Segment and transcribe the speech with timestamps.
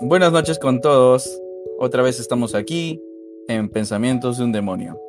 [0.00, 1.40] Buenas noches con todos.
[1.78, 3.00] Otra vez estamos aquí
[3.48, 5.00] en Pensamientos de un Demonio.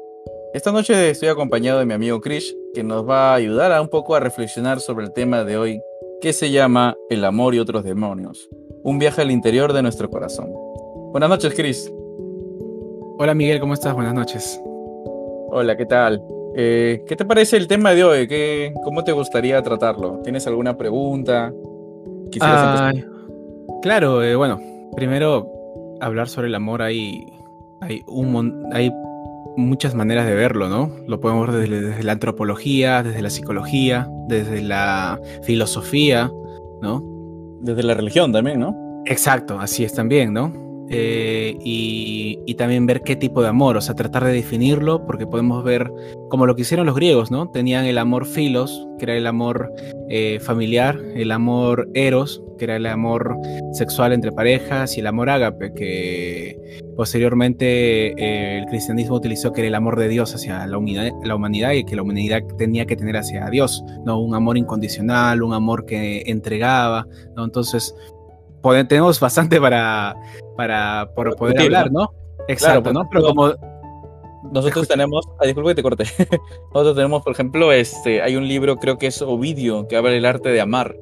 [0.54, 3.88] Esta noche estoy acompañado de mi amigo Krish, que nos va a ayudar a un
[3.88, 5.82] poco a reflexionar sobre el tema de hoy,
[6.22, 8.48] que se llama El amor y otros demonios.
[8.84, 10.52] Un viaje al interior de nuestro corazón.
[11.12, 11.92] Buenas noches, Chris.
[13.18, 13.94] Hola Miguel, ¿cómo estás?
[13.96, 14.62] Buenas noches.
[15.50, 16.22] Hola, ¿qué tal?
[16.56, 18.28] Eh, ¿Qué te parece el tema de hoy?
[18.28, 20.20] ¿Qué, ¿Cómo te gustaría tratarlo?
[20.24, 21.52] ¿Tienes alguna pregunta?
[22.42, 22.92] Ah,
[23.82, 24.60] claro, eh, bueno,
[24.96, 25.52] primero
[26.02, 27.26] hablar sobre el amor hay,
[27.82, 28.92] hay, un, hay
[29.58, 30.92] muchas maneras de verlo, ¿no?
[31.08, 36.32] Lo podemos ver desde, desde, la antropología, desde la psicología, desde la filosofía,
[36.82, 37.04] ¿no?
[37.62, 38.76] Desde la religión también, ¿no?
[39.06, 40.52] Exacto, así es también, ¿no?
[40.90, 45.62] Eh, y, también ver qué tipo de amor, o sea, tratar de definirlo, porque podemos
[45.62, 45.92] ver
[46.30, 47.50] como lo que hicieron los griegos, ¿no?
[47.50, 49.74] Tenían el amor filos, que era el amor
[50.10, 53.36] eh, familiar, el amor eros, que era el amor
[53.74, 56.58] sexual entre parejas, y el amor ágape, que
[56.96, 60.80] posteriormente eh, el cristianismo utilizó que era el amor de Dios hacia la
[61.26, 64.22] la humanidad y que la humanidad tenía que tener hacia Dios, ¿no?
[64.22, 67.06] Un amor incondicional, un amor que entregaba,
[67.36, 67.44] ¿no?
[67.44, 67.94] Entonces,
[68.88, 70.16] tenemos bastante para,
[70.56, 72.12] para poder hablar, ¿no?
[72.48, 73.08] Exacto, ¿no?
[73.10, 73.54] Pero como
[74.52, 76.04] nosotros tenemos, ah, disculpa que te corté.
[76.74, 80.26] nosotros tenemos, por ejemplo, este, hay un libro, creo que es Ovidio, que habla del
[80.26, 80.96] arte de amar.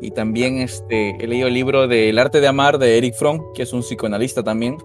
[0.00, 3.62] Y también este, he leído el libro del arte de amar de Eric Fromm, que
[3.62, 4.76] es un psicoanalista también.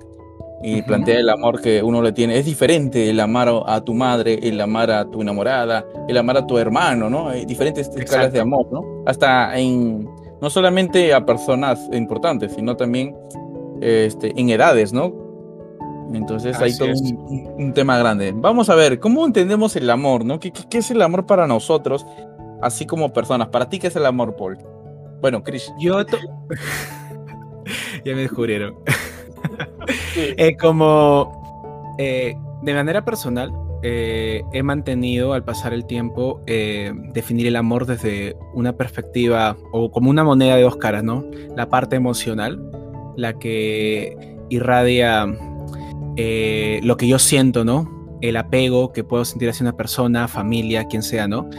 [0.64, 2.38] Y plantea el amor que uno le tiene.
[2.38, 6.48] Es diferente el amar a tu madre, el amar a tu enamorada, el amar a
[6.48, 7.30] tu hermano, ¿no?
[7.30, 9.04] Hay diferentes escalas de amor, ¿no?
[9.06, 10.10] Hasta en,
[10.42, 13.16] no solamente a personas importantes, sino también
[13.81, 15.14] este, en edades, ¿no?
[16.14, 16.89] Entonces hay todo
[17.58, 18.31] un, tema grande.
[18.33, 20.39] Vamos a ver, ¿cómo entendemos el amor, ¿no?
[20.39, 22.05] ¿Qué, es el amor para nosotros,
[22.61, 23.50] así como personas?
[23.50, 24.58] ¿Para ti qué es el amor, Paul?
[25.22, 25.72] Bueno, Chris.
[25.80, 26.02] Yo...
[28.05, 28.75] ya me descubrieron.
[30.16, 31.95] Eh, como...
[31.98, 33.52] Eh, de manera personal,
[33.83, 39.92] eh, he mantenido al pasar el tiempo eh, definir el amor desde una perspectiva o
[39.92, 41.26] como una moneda de dos caras, ¿no?
[41.55, 42.59] La parte emocional,
[43.17, 45.28] la que irradia
[46.16, 48.17] eh, lo que yo siento, ¿no?
[48.22, 51.50] El apego que puedo sentir hacia una persona, familia, quien sea, ¿no?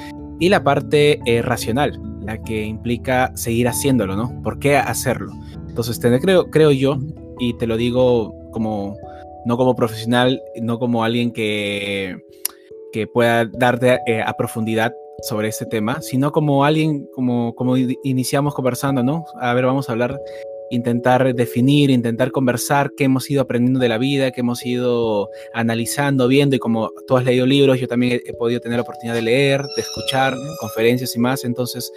[0.41, 4.41] Y la parte racional, la que implica seguir haciéndolo, ¿no?
[4.43, 5.33] ¿Por qué hacerlo?
[5.69, 6.99] Entonces, creo, creo yo,
[7.39, 8.97] y te lo digo como
[9.45, 12.17] no como profesional, no como alguien que,
[12.93, 14.93] que pueda darte eh, a profundidad
[15.23, 19.25] sobre este tema, sino como alguien, como, como iniciamos conversando, ¿no?
[19.41, 20.21] A ver, vamos a hablar,
[20.71, 26.29] intentar definir, intentar conversar qué hemos ido aprendiendo de la vida, qué hemos ido analizando,
[26.29, 29.23] viendo, y como tú has leído libros, yo también he, podido tener la oportunidad de
[29.23, 31.93] leer, de escuchar conferencias y más, entonces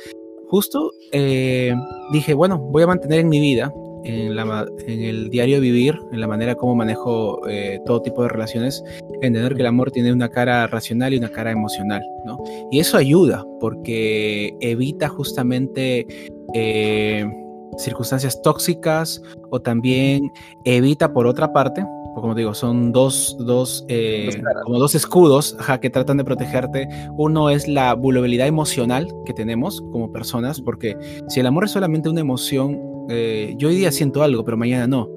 [0.47, 1.73] justo eh,
[2.11, 3.71] dije, bueno, voy a mantener en mi vida
[4.03, 8.29] en, la, en, el diario vivir, en la manera como manejo eh, todo tipo de
[8.29, 8.83] relaciones,
[9.21, 12.39] entender que el amor tiene una cara racional y una cara emocional, ¿no?
[12.71, 16.05] Y eso ayuda porque evita justamente
[16.53, 17.25] eh,
[17.77, 20.31] circunstancias tóxicas o también
[20.65, 24.29] evita por otra parte, como digo, son dos, dos, eh,
[24.63, 26.87] como dos escudos que tratan de protegerte.
[27.17, 30.97] Uno es la vulnerabilidad emocional que tenemos como personas, porque
[31.29, 34.87] si el amor es solamente una emoción, eh, yo hoy día siento algo, pero mañana
[34.87, 35.09] no.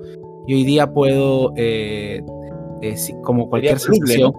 [0.47, 2.23] Yo hoy día puedo, eh,
[2.83, 4.33] eh, como cualquier sensación,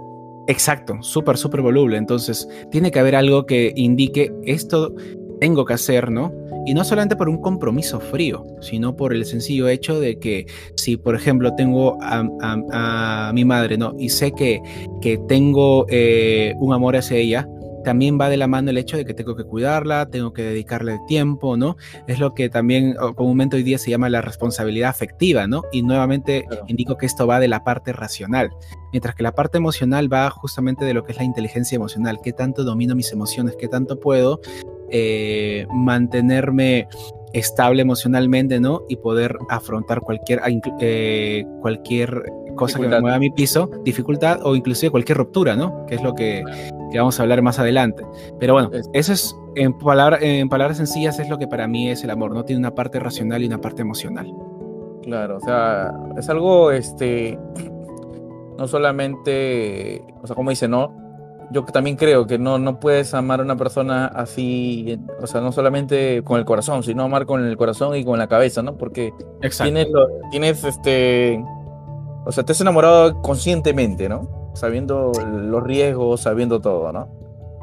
[0.48, 1.98] exacto, súper, súper voluble.
[1.98, 4.94] Entonces, tiene que haber algo que indique esto
[5.40, 6.34] tengo que hacer, ¿no?
[6.66, 10.98] Y no solamente por un compromiso frío, sino por el sencillo hecho de que si,
[10.98, 13.94] por ejemplo, tengo a, mi madre, ¿no?
[14.00, 14.62] Y sé que,
[15.02, 17.48] que tengo un amor hacia ella,
[17.86, 21.00] también va de la mano el hecho de que tengo que cuidarla, tengo que dedicarle
[21.08, 21.78] tiempo, ¿no?
[22.08, 25.64] Es lo que también comúnmente hoy día se llama la responsabilidad afectiva, ¿no?
[25.72, 28.50] Y nuevamente indico que esto va de la parte racional,
[28.92, 32.34] mientras que la parte emocional va justamente de lo que es la inteligencia emocional, qué
[32.34, 34.42] tanto domino mis emociones, qué tanto puedo
[34.90, 36.88] eh, mantenerme
[37.34, 38.84] estable emocionalmente, ¿no?
[38.88, 40.42] Y poder afrontar cualquier,
[40.80, 42.24] eh, cualquier
[42.56, 45.86] cosa que me mueva a mi piso, dificultad o inclusive cualquier ruptura, ¿no?
[45.86, 46.44] Que es lo que,
[46.96, 48.04] vamos a hablar más adelante.
[48.40, 49.76] Pero bueno, eso es, en,
[50.22, 52.46] en palabras sencillas, es lo que para mí es el amor, ¿no?
[52.46, 54.34] Tiene una parte racional y una parte emocional.
[55.04, 57.38] Claro, o sea, es algo, este,
[58.58, 61.05] no solamente, o sea, como dice, ¿no?
[61.52, 65.52] Yo también creo que no, no puedes amar a una persona así, o sea, no
[65.52, 68.78] solamente con el corazón, sino amar con el corazón y con la cabeza, ¿no?
[68.78, 69.14] Porque
[69.62, 69.88] tienes,
[70.32, 71.44] tienes este,
[72.26, 74.52] o sea, te has enamorado conscientemente, ¿no?
[74.56, 77.10] Sabiendo los riesgos, sabiendo todo, ¿no?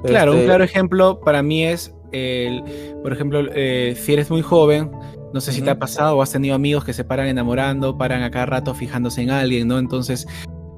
[0.05, 2.63] Claro, un este claro ejemplo para mí es el,
[3.03, 4.91] por ejemplo, eh, si eres muy joven,
[5.33, 8.23] no sé si te ha pasado o has tenido amigos que se paran enamorando, paran
[8.23, 9.79] a cada rato fijándose en alguien, ¿no?
[9.79, 10.27] Entonces,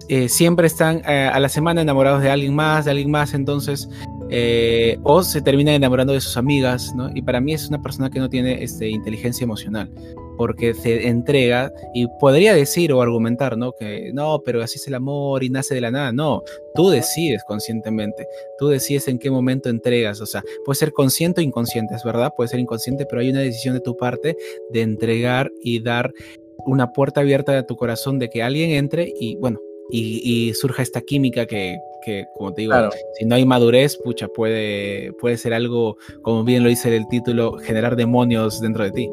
[0.09, 3.89] eh, siempre están eh, a la semana enamorados de alguien más, de alguien más, entonces,
[4.29, 7.11] eh, o se terminan enamorando de sus amigas, ¿no?
[7.15, 9.91] Y para mí es una persona que no tiene este, inteligencia emocional,
[10.37, 13.73] porque se entrega y podría decir o argumentar, ¿no?
[13.73, 16.13] Que no, pero así es el amor y nace de la nada.
[16.13, 16.43] No,
[16.75, 18.27] tú decides conscientemente,
[18.59, 22.33] tú decides en qué momento entregas, o sea, puede ser consciente o inconsciente, es verdad,
[22.37, 24.37] puede ser inconsciente, pero hay una decisión de tu parte
[24.71, 26.13] de entregar y dar
[26.67, 29.61] una puerta abierta a tu corazón de que alguien entre y bueno,
[29.91, 31.79] y, surja esta química que,
[32.37, 32.75] como te digo,
[33.19, 37.59] si no hay madurez, pucha, puede, puede ser algo, como bien lo dice el título,
[37.59, 39.11] generar demonios dentro de ti.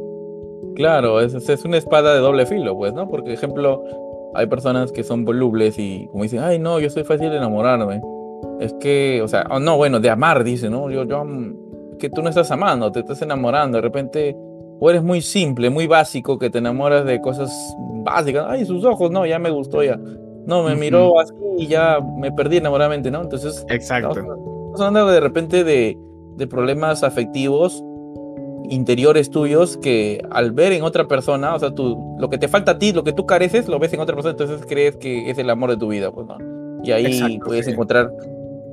[0.76, 3.10] Claro, es, es una espada de doble filo, pues, ¿no?
[3.10, 3.84] Porque, ejemplo,
[4.34, 8.02] hay personas que son volubles y como dicen, ay, no, yo soy fácil de enamorarme.
[8.60, 10.90] Es que, o sea, oh, no, bueno, de amar, dice, ¿no?
[10.90, 11.24] Yo, yo,
[12.00, 14.36] que tú no estás amando, te estás enamorando, de repente,
[14.80, 17.52] o eres muy simple, muy básico, que te enamoras de cosas
[18.04, 20.00] básicas, ay, sus ojos, no, ya me gustó ya.
[20.46, 23.22] No, me miró así y ya me perdí enamoradamente, ¿no?
[23.22, 24.12] Entonces, exacto.
[24.12, 25.98] Estamos hablando de repente de,
[26.38, 27.84] de problemas afectivos
[28.70, 32.74] interiores tuyos que al ver en otra persona, o sea, tú, lo que te falta
[32.74, 35.38] a ti, lo que tú careces, lo ves en otra persona, entonces crees que es
[35.38, 36.38] el amor de tu vida, pues, ¿no?
[36.84, 38.12] Y ahí puedes encontrar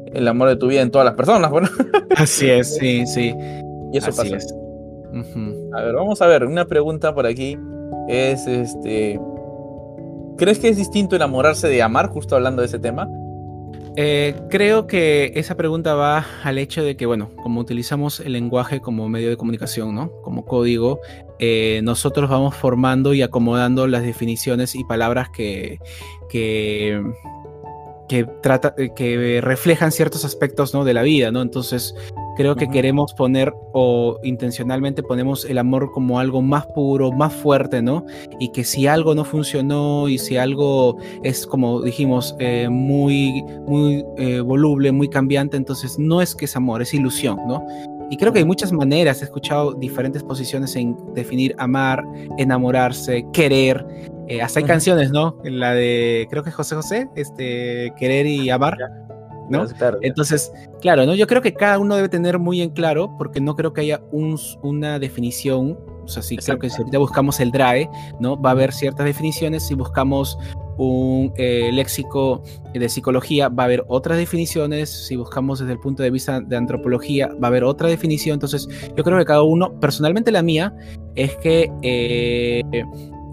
[0.06, 1.68] el amor de tu vida en todas las personas, bueno.
[2.16, 3.34] Así es, sí, sí.
[3.92, 4.36] Y eso pasa.
[5.72, 7.58] A ver, vamos a ver, una pregunta por aquí
[8.08, 9.18] es, este,
[10.38, 13.08] ¿crees que es distinto enamorarse de amar, justo hablando de ese tema?
[14.00, 18.80] Eh, creo que esa pregunta va al hecho de que, bueno, como utilizamos el lenguaje
[18.80, 20.12] como medio de comunicación, ¿no?
[20.22, 21.00] Como código,
[21.40, 25.80] eh, nosotros vamos formando y acomodando las definiciones y palabras que,
[26.28, 27.02] que,
[28.08, 30.84] que, trata, que reflejan ciertos aspectos ¿no?
[30.84, 31.42] de la vida, ¿no?
[31.42, 31.94] Entonces,
[32.36, 37.82] creo que queremos poner o intencionalmente ponemos el amor como algo más puro, más fuerte,
[37.82, 38.06] ¿no?
[38.38, 44.04] Y que si algo no funcionó y si algo es, como dijimos, eh, muy, muy
[44.18, 47.66] eh, voluble, muy cambiante, entonces no es que es amor, es ilusión, ¿no?
[48.10, 52.02] Y creo que hay muchas maneras, he escuchado diferentes posiciones en definir amar,
[52.38, 53.84] enamorarse, querer.
[54.28, 55.38] Eh, hasta hay canciones, ¿no?
[55.44, 58.76] La de, creo que José José, este, Querer y Amar.
[59.48, 59.66] ¿no?
[60.02, 61.14] Entonces, claro, ¿no?
[61.14, 64.00] Yo creo que cada uno debe tener muy en claro, porque no creo que haya
[64.12, 67.88] un, una definición, o sea, sí creo que si ahorita buscamos el DRAE,
[68.20, 68.40] ¿no?
[68.40, 70.38] Va a haber ciertas definiciones, si buscamos
[70.78, 72.42] un eh, léxico
[72.72, 76.56] de psicología, va a haber otras definiciones, si buscamos desde el punto de vista de
[76.56, 80.74] antropología, va a haber otra definición, entonces yo creo que cada uno, personalmente la mía,
[81.14, 82.62] es que eh,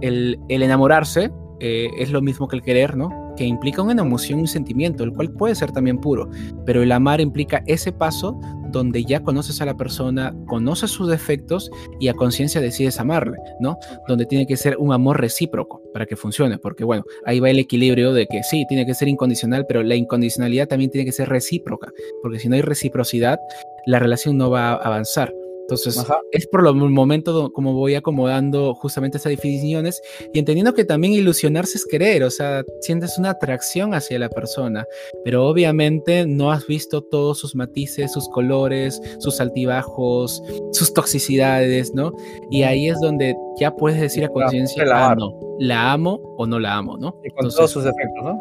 [0.02, 3.25] el, enamorarse eh, es lo mismo que el querer, ¿no?
[3.36, 6.30] Que implica una emoción un sentimiento, el cual puede ser también puro,
[6.66, 8.40] pero el amar implica ese paso
[8.72, 13.78] donde ya conoces a la persona, conoces sus defectos y a conciencia decides amarle, ¿no?
[14.08, 17.60] Donde tiene que ser un amor recíproco para que funcione, porque bueno, ahí va el
[17.60, 21.30] equilibrio de que sí, tiene que ser incondicional, pero la incondicionalidad también tiene que ser
[21.30, 21.90] recíproca,
[22.22, 23.40] porque si no hay reciprocidad,
[23.86, 25.34] la relación no va a avanzar.
[25.66, 30.00] Entonces, es por el momento como voy acomodando justamente esas definiciones
[30.32, 34.86] y entendiendo que también ilusionarse es querer, o sea, sientes una atracción hacia la persona,
[35.24, 42.14] pero obviamente no has visto todos sus matices, sus colores, sus altibajos, sus toxicidades, ¿no?
[42.52, 46.60] Y ahí es donde ya puedes decir a conciencia, ah, no, la amo o no
[46.60, 47.20] la amo, ¿no?
[47.24, 48.40] Y con todos sus efectos, ¿no?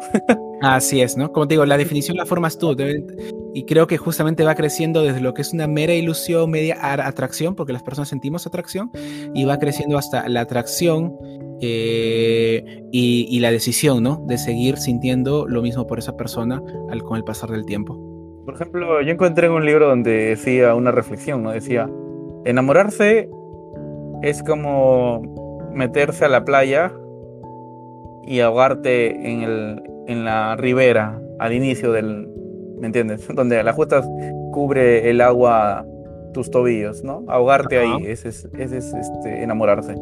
[0.61, 1.31] así es, ¿no?
[1.31, 2.75] Como te digo, la definición la formas tú.
[3.53, 7.55] y creo que justamente va creciendo desde lo que es una mera ilusión, media atracción,
[7.55, 8.91] porque las personas sentimos atracción,
[9.33, 11.17] y va creciendo hasta la atracción
[11.61, 14.23] eh, y, la decisión, ¿no?
[14.27, 17.97] De seguir sintiendo lo mismo por esa persona al, con el pasar del tiempo.
[18.45, 21.51] Por ejemplo, yo encontré en un libro donde decía una reflexión, ¿no?
[21.51, 21.89] Decía,
[22.45, 23.29] enamorarse
[24.21, 25.21] es como
[25.73, 26.91] meterse a la playa
[28.27, 32.27] y ahogarte en, el, en la ribera al inicio del,
[32.79, 33.27] ¿me entiendes?
[33.33, 34.01] Donde la justa
[34.51, 35.85] cubre el agua
[36.33, 37.23] tus tobillos, ¿no?
[37.27, 39.95] Ahogarte ahí, ese es, ese es este, enamorarse.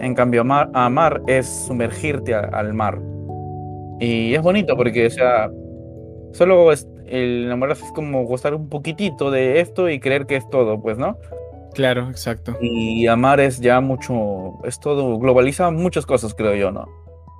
[0.00, 3.00] En cambio, amar, amar es sumergirte al mar.
[4.00, 5.50] Y es bonito porque, o sea,
[6.32, 10.80] solo el enamorarse es como gozar un poquitito de esto y creer que es todo,
[10.80, 11.16] pues, ¿no?
[11.74, 12.56] Claro, exacto.
[12.60, 16.88] Y amar es ya mucho, es todo, globaliza muchas cosas, creo yo, ¿no?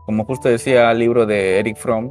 [0.09, 2.11] Como justo decía el libro de Eric Fromm,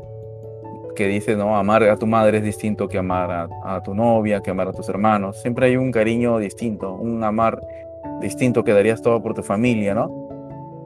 [0.95, 4.51] que dice, no, amar a tu madre es distinto que amar a, tu novia, que
[4.51, 5.41] amar a tus hermanos.
[5.41, 7.59] Siempre hay un cariño distinto, un amar
[8.21, 10.11] distinto que darías todo por tu familia, ¿no?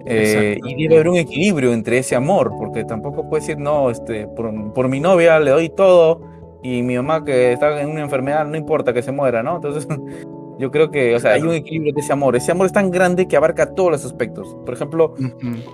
[0.06, 4.27] Eh, y debe haber un equilibrio entre ese amor, porque tampoco puedes decir, no, este,
[4.27, 6.22] por, por, mi novia le doy todo
[6.63, 9.58] y mi mamá que está en una enfermedad no importa que se muera, ¿no?
[9.58, 9.86] Entonces
[10.62, 12.36] Yo creo que, o sea, hay un equilibrio de ese amor.
[12.36, 14.56] Ese amor es tan grande que abarca todos los aspectos.
[14.63, 15.15] Por ejemplo,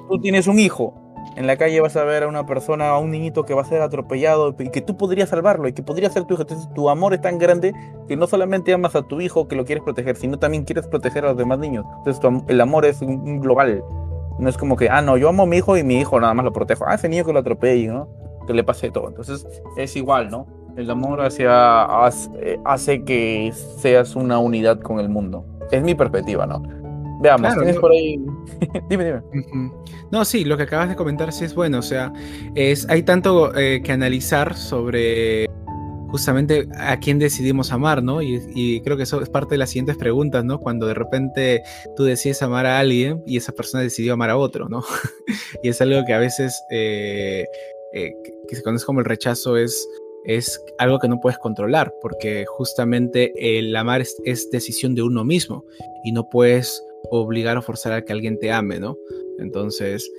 [0.10, 0.94] tú tienes un hijo,
[1.38, 3.66] en la calle vas a ver a una persona, a un niñito que va a
[3.66, 6.42] ser atropellado y que tú podrías salvarlo y que podría ser tu hijo.
[6.42, 7.76] Entonces, tu amor es tan grande
[8.08, 11.26] que no solamente amas a tu hijo que lo quieres proteger, sino también quieres proteger
[11.26, 11.86] a los demás niños.
[12.00, 13.84] Entonces, el amor es global.
[14.40, 16.34] No es como que, ah, no, yo amo a mi hijo y mi hijo nada
[16.34, 16.86] más lo protejo.
[16.88, 17.94] Ah, ese niño que lo atropelle.
[18.48, 19.10] Que le pase todo.
[19.10, 19.46] Entonces,
[19.78, 20.48] es igual, ¿no?
[20.76, 21.86] El amor hacia,
[22.66, 25.46] hace que seas una unidad con el mundo.
[25.70, 26.64] Es mi perspectiva, ¿no?
[27.20, 28.20] Veamos, tienes por ahí.
[28.90, 29.22] dime, dime.
[30.12, 31.80] No, sí, lo que acabas de comentar sí es bueno.
[31.80, 32.14] O sea,
[32.56, 35.48] es, hay tanto eh, que analizar sobre
[36.10, 38.22] justamente a quién decidimos amar, ¿no?
[38.22, 40.60] Y, creo que eso es parte de las siguientes preguntas, ¿no?
[40.60, 41.64] Cuando de repente
[41.96, 44.84] tú decides amar a alguien y esa persona decidió amar a otro, ¿no?
[45.64, 47.46] y es algo que a veces, eh,
[47.94, 48.14] eh,
[48.48, 49.88] que se conoce como el rechazo, es
[50.28, 55.64] es algo que no puedes controlar, porque justamente el amar es, decisión de uno mismo
[56.04, 58.98] y no puedes obligar o forzar a que alguien te ame, ¿no?
[59.40, 60.12] Entonces,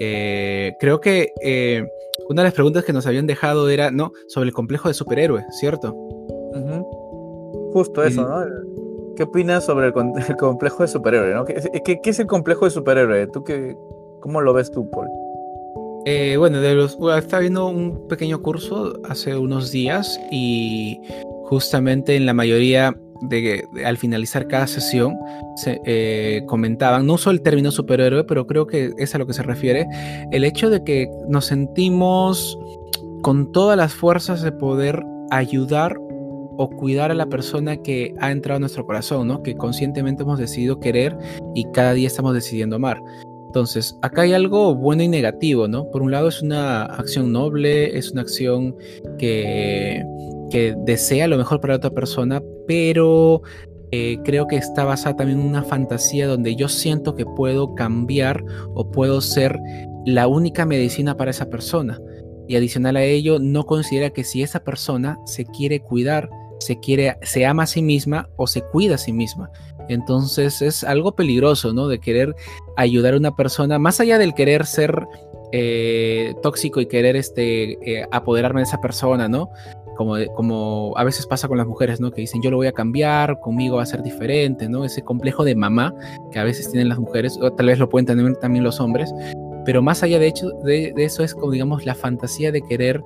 [0.00, 1.86] eh, creo que eh,
[2.28, 4.12] una de las preguntas que nos habían dejado era, ¿no?
[4.28, 5.94] Sobre el complejo de superhéroe, ¿cierto?
[7.72, 8.66] Justo eso, ¿no?
[9.16, 9.92] ¿Qué opinas sobre el,
[10.38, 11.34] complejo de superhéroe?
[11.34, 11.44] ¿no?
[11.44, 13.26] ¿Qué, es el complejo de superhéroe?
[13.28, 13.76] ¿Tú qué,
[14.20, 15.08] ¿Cómo lo ves tú, Paul?
[16.04, 21.00] Eh, bueno, de los, estaba viendo un pequeño curso hace unos días y
[21.44, 25.16] justamente en la mayoría de, al finalizar cada sesión
[25.56, 29.32] se eh, comentaban, no uso el término superhéroe, pero creo que es a lo que
[29.32, 29.86] se refiere,
[30.32, 32.58] el hecho de que nos sentimos
[33.22, 35.96] con todas las fuerzas de poder ayudar
[36.58, 39.42] o cuidar a la persona que ha entrado en nuestro corazón, ¿no?
[39.42, 41.16] Que conscientemente hemos decidido querer
[41.54, 43.02] y cada día estamos decidiendo amar.
[43.46, 45.90] Entonces, acá hay algo bueno y negativo, ¿no?
[45.90, 48.76] Por un lado es una acción noble, es una acción
[49.18, 50.04] que,
[50.50, 53.42] desea lo mejor para otra persona, pero
[53.92, 58.44] eh, creo que está basada también en una fantasía donde yo siento que puedo cambiar
[58.74, 59.58] o puedo ser
[60.04, 62.00] la única medicina para esa persona.
[62.48, 67.16] Y adicional a ello, no considera que si esa persona se quiere cuidar, se quiere,
[67.22, 69.50] se ama a sí misma o se cuida a sí misma.
[69.88, 71.88] Entonces es algo peligroso, ¿no?
[71.88, 72.34] De querer
[72.76, 75.06] ayudar a una persona, más allá del querer ser
[75.52, 79.50] eh, tóxico y querer este, eh, apoderarme de esa persona, ¿no?
[79.96, 82.10] Como, como a veces pasa con las mujeres, ¿no?
[82.10, 84.84] Que dicen, yo lo voy a cambiar, conmigo va a ser diferente, ¿no?
[84.84, 85.94] Ese complejo de mamá
[86.30, 89.12] que a veces tienen las mujeres, o tal vez lo pueden tener también los hombres,
[89.64, 93.02] pero más allá de, hecho, de, eso es como, digamos, la fantasía de querer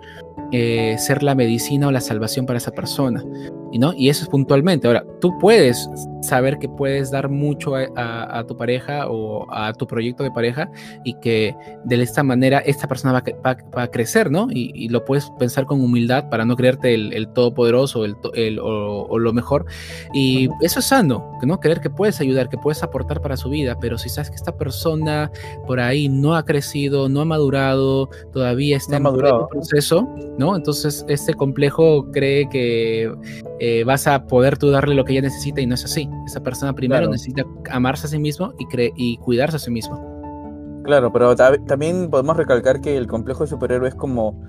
[0.52, 3.24] eh, ser la medicina o la salvación para esa persona.
[3.72, 3.92] ¿Y, no?
[3.94, 4.86] y eso es puntualmente.
[4.86, 5.88] Ahora, tú puedes
[6.22, 10.70] saber que puedes dar mucho a, tu pareja o a tu proyecto de pareja
[11.04, 14.48] y que de esta manera esta persona va, a crecer, ¿no?
[14.50, 19.66] Y, lo puedes pensar con humildad para no creerte el, todopoderoso el, o, lo mejor.
[20.12, 21.60] Y eso es sano, ¿no?
[21.60, 24.56] Creer que puedes ayudar, que puedes aportar para su vida, pero si sabes que esta
[24.56, 25.30] persona
[25.66, 29.14] por ahí no ha crecido, no ha madurado, todavía está en el
[29.50, 30.08] proceso,
[30.38, 30.56] ¿no?
[30.56, 33.12] Entonces este complejo cree que
[33.60, 36.08] eh, vas a poder tú darle lo que ella necesita y no es así.
[36.26, 40.82] Esa persona primero necesita amarse a sí mismo y, y cuidarse a sí mismo.
[40.82, 44.40] Claro, pero también podemos recalcar que el complejo de superhéroe es como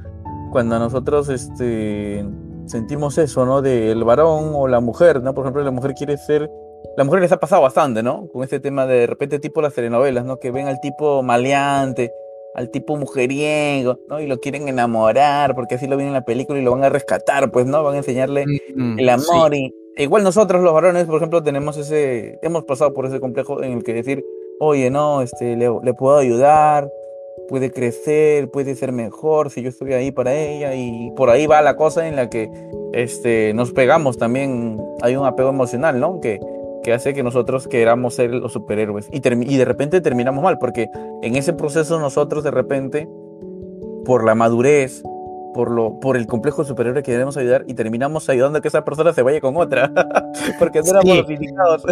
[0.52, 2.26] cuando nosotros este,
[2.66, 3.62] sentimos eso, ¿no?
[3.62, 5.34] Del varón o la mujer, ¿no?
[5.34, 6.50] Por ejemplo, la mujer quiere ser...
[6.98, 8.28] La mujer les ha pasado bastante, ¿no?
[8.28, 10.40] Con este tema de, de repente tipo las telenovelas, ¿no?
[10.40, 12.12] Que ven al tipo maleante,
[12.56, 14.20] al tipo mujeriego, ¿no?
[14.20, 16.90] Y lo quieren enamorar porque así lo ven en la película y lo van a
[16.90, 17.84] rescatar, pues, ¿no?
[17.84, 22.40] Van a enseñarle mm, el amor y igual nosotros los varones, por ejemplo, tenemos ese,
[22.42, 24.24] hemos pasado por ese complejo en el que decir,
[24.60, 26.90] oye, no, este, le, le puedo ayudar,
[27.48, 31.62] puede crecer, puede ser mejor si yo estoy ahí para ella y por ahí va
[31.62, 32.50] la cosa en la que
[32.94, 36.20] este, nos pegamos también, hay un apego emocional, ¿no?
[36.22, 36.40] Que
[36.84, 40.90] que hace que nosotros queramos ser los superhéroes y, y de repente terminamos mal, porque
[41.22, 43.08] en ese proceso nosotros de repente,
[44.06, 45.04] por la madurez,
[45.54, 48.68] por, lo, por el complejo de superhéroe que debemos ayudar y terminamos ayudando a que
[48.68, 49.92] esa persona se vaya con otra,
[50.60, 51.84] porque no éramos los indicados.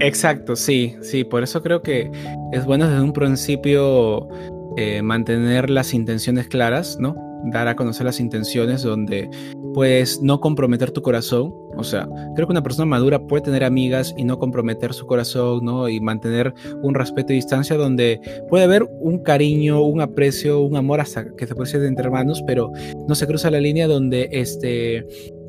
[0.00, 2.10] Exacto, sí, sí, por eso creo que
[2.52, 4.28] es bueno desde un principio
[4.76, 7.14] eh, mantener las intenciones claras, ¿no?
[7.44, 9.30] Dar a conocer las intenciones donde
[9.72, 11.54] puedes no comprometer tu corazón.
[11.76, 15.64] O sea, creo que una persona madura puede tener amigas y no comprometer su corazón,
[15.64, 15.88] ¿no?
[15.88, 21.00] Y mantener un respeto y distancia donde puede haber un cariño, un aprecio, un amor
[21.00, 22.70] hasta que se puede ser entre hermanos, pero
[23.08, 25.06] no se cruza la línea donde este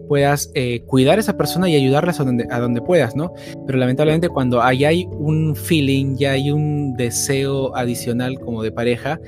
[0.07, 3.33] puedas eh, cuidar a esa persona y ayudarlas a donde, a donde puedas, ¿no?
[3.65, 9.19] Pero lamentablemente cuando hay, hay un feeling, ya hay un deseo adicional como de pareja,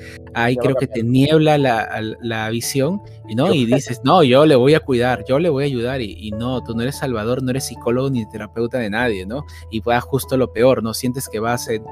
[0.44, 4.74] ahí creo que te niebla la, visión y no y dices no yo le voy
[4.74, 7.66] a cuidar yo le voy a ayudar y, no tú no eres salvador no eres
[7.66, 11.52] psicólogo ni terapeuta de nadie no y va justo lo peor no sientes que va
[11.52, 11.82] a ser,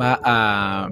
[0.00, 0.90] va a,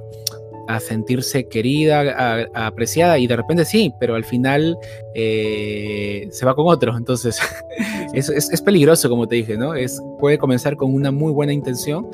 [0.81, 4.77] sentirse querida apreciada y de repente sí pero al final
[5.15, 6.95] eh, se va con otro.
[6.95, 7.41] Entonces
[8.13, 12.07] es, es, peligroso como te dije no es puede comenzar con una muy buena intención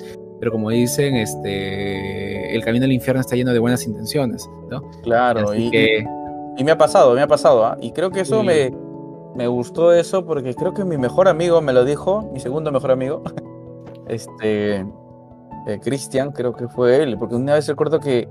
[0.45, 4.83] pero como dicen, este, el camino al infierno está lleno de buenas intenciones, ¿no?
[5.03, 5.71] Claro, y,
[6.59, 7.79] y, me ha pasado, me ha pasado, ¿ah?
[7.81, 8.71] y creo que eso me,
[9.35, 12.91] me gustó eso porque creo que mi mejor amigo me lo dijo, mi segundo mejor
[12.91, 13.23] amigo,
[14.07, 14.81] este,
[15.67, 18.29] eh, Cristian, creo que fue él, porque una vez recuerdo que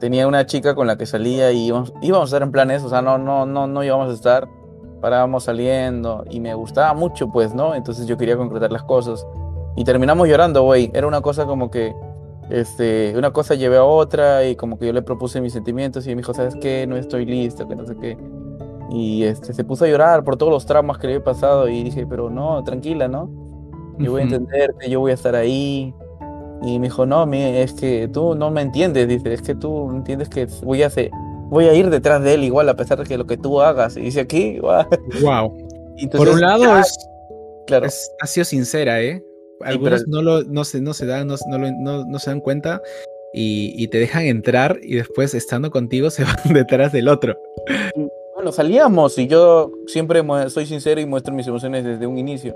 [0.00, 2.88] tenía una chica con la que salía y íbamos, íbamos a estar en planes, o
[2.88, 4.48] sea, no, no, no, no íbamos a estar,
[5.00, 7.76] parábamos saliendo y me gustaba mucho, pues, ¿no?
[7.76, 9.24] Entonces yo quería concretar las cosas.
[9.76, 10.90] Y terminamos llorando, güey.
[10.94, 11.94] Era una cosa como que,
[12.50, 16.10] este, una cosa llevé a otra y como que yo le propuse mis sentimientos y
[16.10, 16.86] me dijo, ¿sabes qué?
[16.86, 18.16] No estoy listo, que no sé qué.
[18.90, 21.82] Y este, se puso a llorar por todos los traumas que le había pasado y
[21.82, 23.30] dije, pero no, tranquila, ¿no?
[23.98, 25.94] Yo voy a entenderte, yo voy a estar ahí.
[26.62, 30.28] Y me dijo, no, es que tú no me entiendes, dice, es que tú entiendes
[30.28, 31.10] que voy a, hacer,
[31.48, 33.96] voy a ir detrás de él igual a pesar de que lo que tú hagas.
[33.96, 34.84] Y dice aquí, wow.
[35.22, 35.56] wow.
[36.16, 36.96] por un lado es,
[37.66, 37.86] claro.
[38.20, 39.22] ha sido sincera, ¿eh?
[39.60, 42.82] Algunos no, lo, no, se, no, se dan, no, no, no se dan cuenta
[43.32, 47.36] y, y, te dejan entrar y después estando contigo se van detrás del otro.
[48.34, 52.54] Bueno, salíamos y yo siempre soy sincero y muestro mis emociones desde un inicio.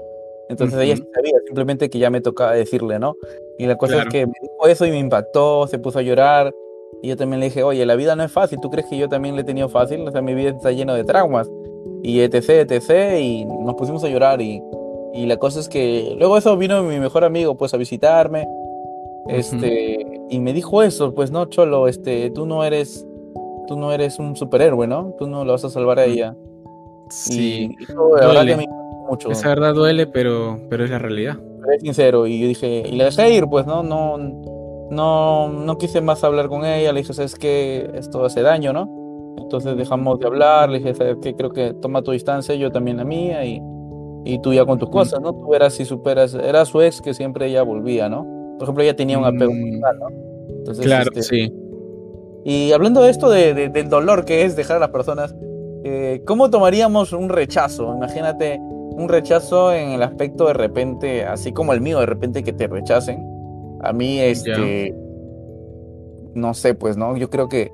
[0.49, 3.17] Entonces ella sabía simplemente que ya me tocaba decirle, ¿no?
[3.59, 6.53] Y la cosa es que me dijo eso y me impactó, se puso a llorar.
[7.03, 9.09] Y yo también le dije, oye, la vida no es fácil, ¿tú crees que yo
[9.09, 10.07] también le he tenido fácil?
[10.09, 11.51] O sea, mi vida está llena de traumas.
[12.03, 13.21] Y etc, etc.
[13.21, 14.63] Y nos pusimos a llorar y
[15.15, 18.47] y la cosa es que luego eso vino mi mejor amigo pues a visitarme.
[19.27, 23.07] Este, y me dijo eso, pues no, Cholo, este, tú no eres
[23.67, 25.15] tú no eres un superhéroe, ¿no?
[25.19, 26.11] Tú no lo vas a salvar a mm.
[26.11, 26.37] ella.
[27.11, 27.77] Sí.
[27.79, 28.67] Y, duele.
[29.09, 29.31] mucho.
[29.31, 31.37] Esa verdad duele, pero pero es la realidad.
[31.75, 34.17] es sincero y yo dije, y le dejé ir, pues no no
[34.91, 38.89] no no quise más hablar con ella, le dije, "¿Sabes que esto hace daño, ¿no?"
[39.39, 41.35] Entonces dejamos de hablar, le dije, "¿Sabes qué?
[41.35, 43.61] Creo que toma tu distancia, yo también la mía y
[44.29, 45.33] y tú ya con tus cosas, ¿no?
[45.33, 48.27] Tú eras si superas, era su ex que siempre ella volvía, ¿no?
[48.59, 49.81] Por ejemplo, ella tenía un apego mm.
[49.81, 50.09] ¿no?
[50.51, 51.55] Entonces, claro, este, sí.
[52.45, 55.35] Y hablando de esto, de, del dolor que es dejar a las personas,
[55.83, 57.95] eh, ¿cómo tomaríamos un rechazo?
[57.97, 62.53] Imagínate un rechazo en el aspecto de repente, así como el mío, de repente que
[62.53, 63.25] te rechacen.
[63.81, 64.95] A mí, este,
[66.35, 67.17] no sé, pues, ¿no?
[67.17, 67.73] Yo creo que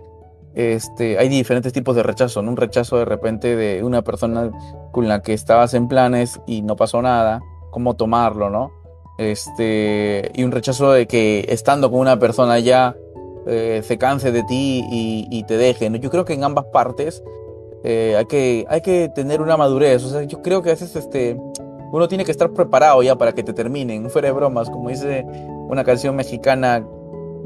[0.55, 2.51] este, hay diferentes tipos de rechazo, ¿no?
[2.51, 4.51] Un rechazo de repente de una persona
[4.93, 8.71] con la que estabas en planes y no pasó nada, cómo tomarlo, ¿no?
[9.19, 12.97] Este, y un rechazo de que estando con una persona ya
[13.47, 15.97] eh, se canse de ti y, te deje, ¿no?
[15.97, 17.23] Yo creo que en ambas partes
[17.83, 20.95] eh, hay, que, hay que tener una madurez, o sea, yo creo que a veces
[20.97, 21.37] este,
[21.93, 25.27] uno tiene que estar preparado ya para que te terminen, fuera de bromas, como dice
[25.69, 26.85] una canción mexicana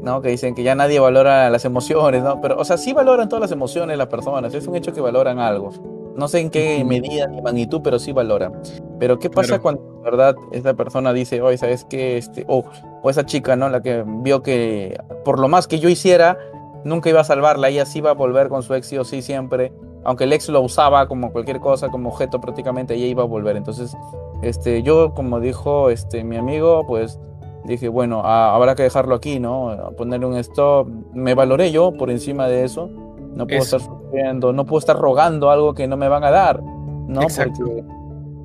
[0.01, 0.21] ¿no?
[0.21, 2.41] Que dicen que ya nadie valora las emociones, ¿no?
[2.41, 5.39] Pero, o sea, sí valoran todas las emociones las personas, es un hecho que valoran
[5.39, 5.71] algo.
[6.15, 8.53] No sé en qué medida ni magnitud, pero sí valoran.
[8.99, 12.17] Pero, ¿qué pasa cuando, verdad, esa persona dice, oye, ¿sabes qué?
[12.17, 12.65] Este, o,
[13.01, 13.69] o esa chica, ¿no?
[13.69, 16.37] La que vio que por lo más que yo hiciera,
[16.83, 19.21] nunca iba a salvarla, ella sí iba a volver con su ex sí o sí
[19.21, 19.71] siempre.
[20.03, 23.57] Aunque el ex lo usaba como cualquier cosa, como objeto prácticamente, ella iba a volver.
[23.57, 23.95] Entonces,
[24.41, 27.19] este, yo, como dijo este, mi amigo, pues
[27.65, 29.93] dije, bueno, habrá que dejarlo aquí, ¿no?
[29.97, 30.87] Ponerle un stop.
[31.13, 32.89] Me valoré yo por encima de eso.
[33.35, 36.61] No puedo estar sufriendo, no puedo estar rogando algo que no me van a dar,
[36.61, 37.21] ¿no?
[37.21, 37.83] Porque,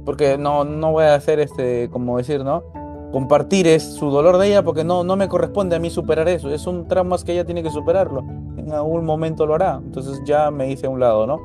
[0.05, 2.63] porque no, no voy a hacer este, como decir, ¿no?
[3.11, 6.51] Compartir es su dolor de ella porque no, no me corresponde a mí superar eso.
[6.51, 8.21] Es un trauma que ella tiene que superarlo.
[8.57, 9.81] En algún momento lo hará.
[9.83, 11.41] Entonces ya me hice a un lado, ¿no?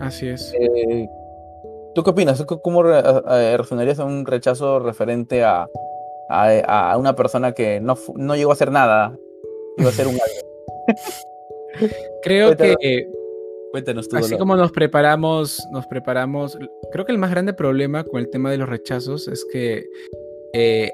[0.00, 0.54] Así es.
[0.58, 1.08] Eh,
[1.94, 2.44] ¿Tú qué opinas?
[2.44, 5.68] ¿Cómo reaccionarías a un rechazo referente a,
[6.28, 9.16] a, una persona que no, no, llegó a hacer nada,
[9.78, 10.16] iba a ser un
[12.22, 13.08] Creo que
[13.74, 14.16] Cuéntanos tú.
[14.16, 16.56] Así como nos preparamos, nos preparamos.
[16.92, 19.84] Creo que el más grande problema con el tema de los rechazos es que
[20.52, 20.92] eh,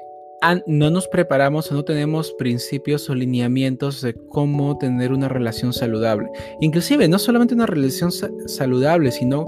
[0.65, 6.27] no nos preparamos o no tenemos principios o lineamientos de cómo tener una relación saludable.
[6.59, 9.45] Inclusive, no solamente una relación saludable, sino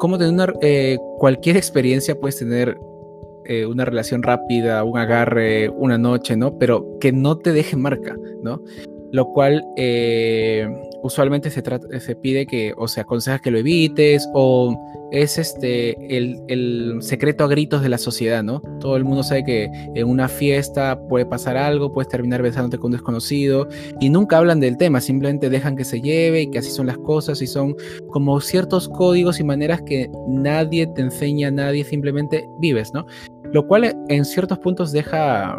[0.00, 2.76] cómo tener una, eh, cualquier experiencia puedes tener
[3.48, 6.58] eh, una relación rápida, un agarre, una noche, ¿no?
[6.58, 8.62] Pero que no te deje marca, ¿no?
[9.12, 10.68] Lo cual, eh,
[11.06, 11.62] usualmente se,
[12.00, 14.76] se pide que o se aconseja que lo evites o
[15.12, 18.60] es este el, secreto a gritos de la sociedad, ¿no?
[18.80, 22.86] Todo el mundo sabe que en una fiesta puede pasar algo, puedes terminar besándote con
[22.86, 23.68] un desconocido
[24.00, 26.98] y nunca hablan del tema, simplemente dejan que se lleve y que así son las
[26.98, 27.76] cosas y son
[28.08, 33.06] como ciertos códigos y maneras que nadie te enseña, nadie simplemente vives, ¿no?
[33.56, 35.58] Lo cual en ciertos puntos deja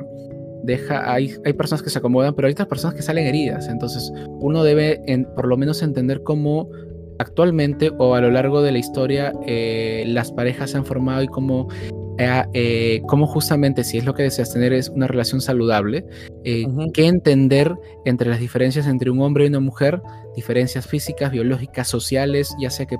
[0.61, 3.67] deja, hay, hay personas que se acomodan, pero hay otras personas que salen heridas.
[3.67, 5.01] Entonces, uno debe
[5.35, 6.69] por lo menos entender cómo
[7.17, 11.27] actualmente o a lo largo de la historia eh, las parejas se han formado y
[11.27, 11.69] cómo,
[12.17, 16.05] eh, eh, cómo justamente si es lo que deseas tener es una relación saludable,
[16.43, 17.75] qué entender
[18.05, 20.01] entre las diferencias entre un hombre y una mujer,
[20.35, 22.97] diferencias físicas, biológicas, sociales, ya sea que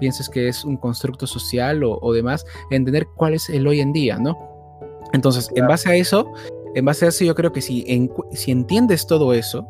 [0.00, 3.92] pienses que es un constructo social o, o, demás, entender cuál es el hoy en
[3.92, 4.36] día, ¿no?
[5.12, 6.26] Entonces, en base a eso,
[6.74, 9.66] en base a eso, yo creo que si, si entiendes todo eso,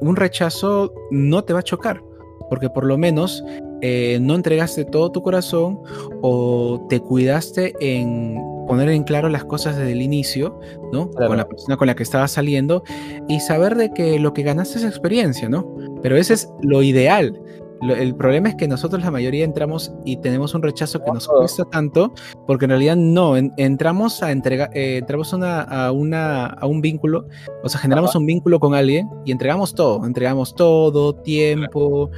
[0.00, 2.02] un rechazo no te va a chocar,
[2.48, 3.44] porque por lo menos
[3.82, 5.80] eh, no entregaste todo tu corazón
[6.22, 10.60] o te cuidaste en poner en claro las cosas desde el inicio,
[10.92, 11.10] ¿no?
[11.10, 12.84] Con la persona con la que estabas saliendo
[13.28, 15.74] y saber de que lo que ganaste es experiencia, ¿no?
[16.02, 17.36] Pero ese es lo ideal.
[17.82, 21.64] El problema es que nosotros la mayoría entramos y tenemos un rechazo que nos cuesta
[21.64, 22.12] tanto,
[22.46, 27.26] porque en realidad no, entramos a entregar, eh, entramos una, a, una, a un vínculo,
[27.64, 32.10] o sea, generamos un vínculo con alguien y entregamos todo, entregamos todo, tiempo,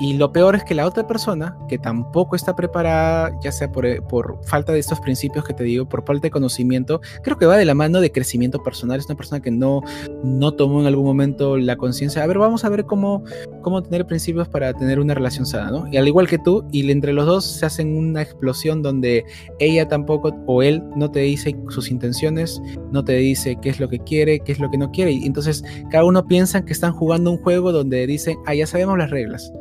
[0.00, 3.86] y lo peor es que la otra persona, que tampoco está preparada, ya sea por,
[3.86, 7.46] eh, por, falta de estos principios que te digo, por falta de conocimiento, creo que
[7.46, 8.98] va de la mano de crecimiento personal.
[8.98, 9.82] Es una persona que no,
[10.24, 12.22] no tomó en algún momento la conciencia.
[12.22, 13.22] A ver, vamos a ver cómo,
[13.62, 15.86] cómo tener principios para tener una relación sana, ¿no?
[15.92, 19.24] Y al igual que tú, y entre los dos se hacen una explosión donde
[19.60, 23.88] ella tampoco o él no te dice sus intenciones, no te dice qué es lo
[23.88, 25.12] que quiere, qué es lo que no quiere.
[25.12, 28.98] Y entonces cada uno piensa que están jugando un juego donde dicen, ah, ya sabemos
[28.98, 29.52] las reglas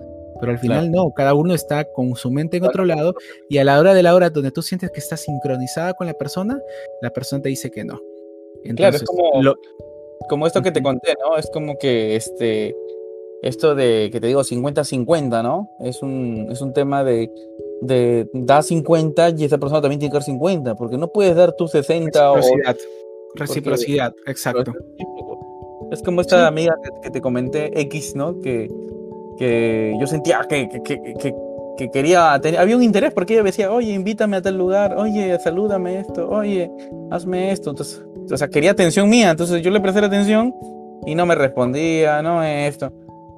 [0.43, 3.13] pero al final no, cada uno está con su mente en otro lado
[3.47, 6.13] y a la hora de la hora donde tú sientes que estás sincronizada con la
[6.15, 6.59] persona,
[7.01, 8.01] la persona te dice que no.
[8.75, 9.55] claro, es como,
[10.27, 11.37] como esto que te conté, ¿no?
[11.37, 12.75] Es como que este,
[13.41, 15.69] esto de que te digo 50-50, ¿no?
[15.79, 17.31] Es un, es un tema de,
[17.79, 21.55] de da 50 y esa persona también tiene que dar 50, porque no puedes dar
[21.55, 22.75] tu 60 Reciprocidad.
[22.75, 24.73] O, Reciprocidad, exacto.
[25.89, 28.41] Es como esta amiga que, que, te comenté, X, ¿no?
[28.41, 28.67] Que,
[29.37, 34.37] que yo sentía que, que, quería tener, había un interés porque ella decía, oye, invítame
[34.37, 36.71] a tal lugar, oye, salúdame esto, oye,
[37.11, 37.71] hazme esto.
[37.71, 40.53] Entonces, o sea, quería atención mía, entonces yo le presté la atención
[41.05, 42.91] y no me respondía, no esto.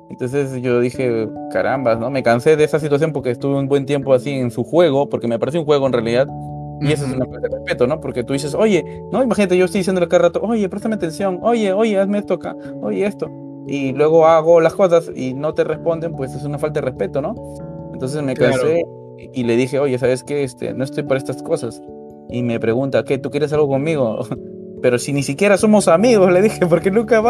[0.09, 2.11] Entonces yo dije, caramba, ¿no?
[2.11, 5.27] Me cansé de esa situación porque estuve un buen tiempo así en su juego, porque
[5.27, 6.27] me pareció un juego en realidad.
[6.81, 8.01] Y eso es una falta de respeto, ¿no?
[8.01, 11.71] Porque tú dices, oye, no, imagínate, yo estoy diciéndole cada rato, oye, préstame atención, oye,
[11.71, 13.29] oye, hazme esto acá, oye, esto
[13.67, 17.21] y luego hago las cosas y no te responden, pues es una falta de respeto,
[17.21, 17.35] ¿no?
[17.93, 18.83] Entonces me cansé
[19.33, 20.43] y le dije, oye, ¿sabes qué?
[20.43, 21.81] Este, no estoy para estas cosas.
[22.29, 23.17] Y me pregunta, ¿qué?
[23.17, 24.19] ¿Tú quieres algo conmigo?
[24.81, 27.21] Pero si ni siquiera somos amigos, le dije, porque nunca,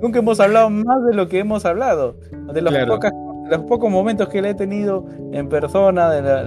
[0.00, 2.16] nunca hemos hablado más de lo que hemos hablado.
[2.52, 6.46] De los, los pocos momentos que le he tenido en persona, de las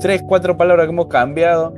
[0.00, 1.74] tres, cuatro palabras que hemos cambiado.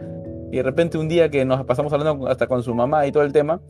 [0.51, 3.23] Y de repente un día que nos pasamos hablando hasta con su mamá y todo
[3.23, 3.61] el tema,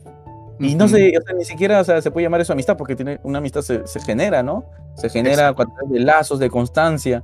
[0.59, 2.95] y no sé, o sea, ni siquiera o sea, se puede llamar eso amistad, porque
[2.95, 4.65] tiene, una amistad se, se genera, ¿no?
[4.95, 5.55] Se genera
[5.87, 7.23] de lazos, de constancia.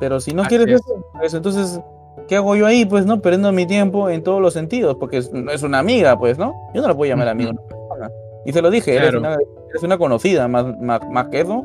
[0.00, 1.80] Pero si no quieres eso, pues, entonces,
[2.28, 2.84] ¿qué hago yo ahí?
[2.84, 3.22] Pues, ¿no?
[3.22, 6.52] Perdiendo mi tiempo en todos los sentidos, porque es, es una amiga, pues, ¿no?
[6.74, 8.10] Yo no la puedo llamar amiga persona.
[8.44, 9.34] Y se lo dije, eres, una,
[9.70, 11.64] eres, una, conocida, más, más, más que eso,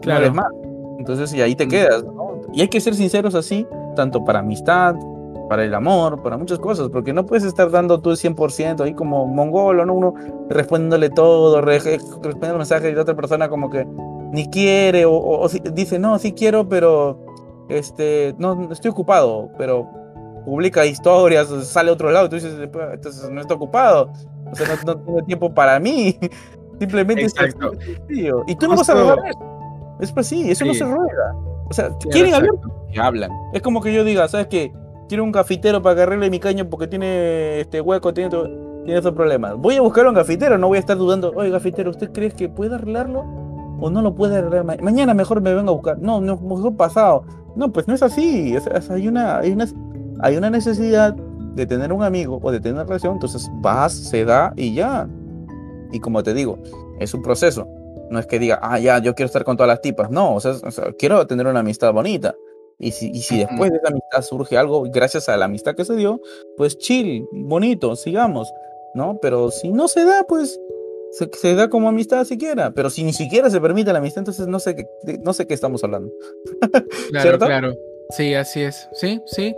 [0.00, 0.28] claro.
[0.28, 0.52] no más.
[0.98, 2.40] Entonces, y ahí te quedas, ¿no?
[2.52, 4.94] Y hay que ser sinceros así, tanto para amistad,
[5.52, 8.94] para el amor, para muchas cosas, porque no puedes estar dando tú el 100% ahí
[8.94, 9.92] como mongolo, ¿no?
[9.92, 10.14] Uno
[10.48, 13.86] respondiéndole todo, respondiendo mensajes de otra persona como que
[14.32, 17.18] ni quiere, o, dice, no, sí quiero, pero
[17.68, 19.86] este, no, estoy ocupado, pero
[20.46, 24.10] publica historias, sale a otro lado, y tú dices, entonces no está ocupado,
[24.50, 26.18] o sea, no, no tengo tiempo para mí,
[26.80, 27.72] simplemente Exacto.
[28.08, 29.38] Y tú no vas a lograr eso.
[30.00, 31.34] Es pues sí, eso no se ruega.
[31.68, 32.52] O sea, quieren hablar,
[32.98, 33.30] hablan.
[33.52, 34.72] Es como que yo diga, ¿sabes qué?
[35.12, 39.12] Quiero un cafetero para que arregle mi caño porque tiene este hueco, tiene, tiene estos
[39.12, 39.56] problemas.
[39.58, 42.48] Voy a buscar un cafetero, no voy a estar dudando, oye, cafetero, ¿usted cree que
[42.48, 43.20] puede arreglarlo?
[43.78, 44.80] ¿O no lo puede arreglar?
[44.82, 45.98] mañana mejor me venga a buscar.
[45.98, 47.24] No, no, mejor pasado.
[47.56, 48.56] No, pues no es así.
[48.88, 49.66] hay, una, hay, una,
[50.20, 54.24] hay una necesidad de tener un amigo o de tener una relación, entonces vas, se
[54.24, 55.06] da y ya.
[55.92, 56.58] Y como te digo,
[57.00, 57.68] es un proceso.
[58.10, 60.10] No es que diga, ah, ya, yo quiero estar con todas las tipas.
[60.10, 60.54] No, o sea
[60.98, 62.34] quiero tener una amistad bonita.
[62.82, 65.84] Y si, y si después de esa amistad surge algo, gracias a la amistad que
[65.84, 66.20] se dio,
[66.56, 68.52] pues chill, bonito, sigamos,
[68.92, 69.20] ¿no?
[69.22, 70.58] Pero si no se da, pues
[71.12, 74.58] se, da como amistad siquiera, pero si ni siquiera se permite la amistad, entonces no
[74.58, 74.86] sé qué,
[75.22, 76.12] no sé qué estamos hablando.
[77.10, 77.74] claro, claro.
[78.10, 78.88] Sí, así es.
[78.94, 79.54] Sí, sí.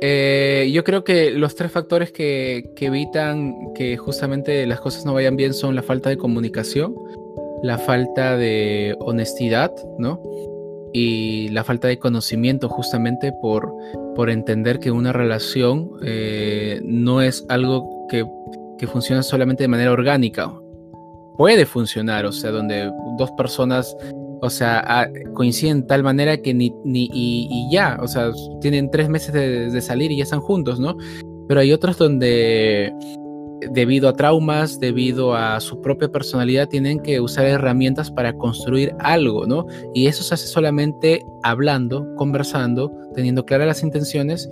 [0.00, 5.12] Eh, yo creo que los tres factores que, que, evitan que justamente las cosas no
[5.12, 6.94] vayan bien son la falta de comunicación,
[7.62, 10.22] la falta de honestidad, ¿no?
[10.94, 13.70] Y la falta de conocimiento justamente por,
[14.14, 18.24] por entender que una relación eh, no es algo que,
[18.78, 20.52] que funciona solamente de manera orgánica.
[21.36, 23.96] Puede funcionar, o sea, donde dos personas
[24.44, 28.30] o sea, coinciden de tal manera que ni, ni y, ya, o sea,
[28.60, 30.96] tienen tres meses de, salir y ya están juntos, ¿no?
[31.48, 32.92] Pero hay otros donde
[33.72, 39.46] debido a traumas, debido a su propia personalidad, tienen que usar herramientas para construir algo,
[39.46, 39.66] ¿no?
[39.94, 44.48] Y eso se hace solamente hablando, conversando, teniendo claras las intenciones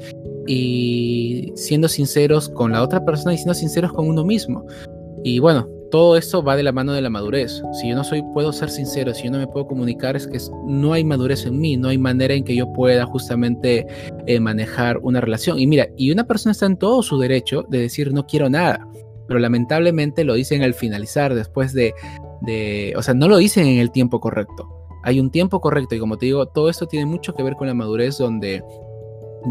[0.46, 4.64] y siendo sinceros con la otra persona y siendo sinceros con uno mismo.
[5.25, 7.62] Y bueno, todo esto va de la mano de la madurez.
[7.74, 10.38] Si yo no soy, puedo ser sincero, si yo no me puedo comunicar, es que
[10.66, 13.87] no hay madurez en mí, no hay manera en que yo pueda justamente
[14.26, 15.59] eh, manejar una relación.
[15.59, 18.88] Y mira, y una persona está en todo su derecho de decir no quiero nada,
[19.28, 21.92] pero lamentablemente lo dicen al finalizar, después de,
[22.40, 24.66] de, o sea, no lo dicen en el tiempo correcto.
[25.05, 27.66] Hay un tiempo correcto y como te digo, todo esto tiene mucho que ver con
[27.66, 28.64] la madurez donde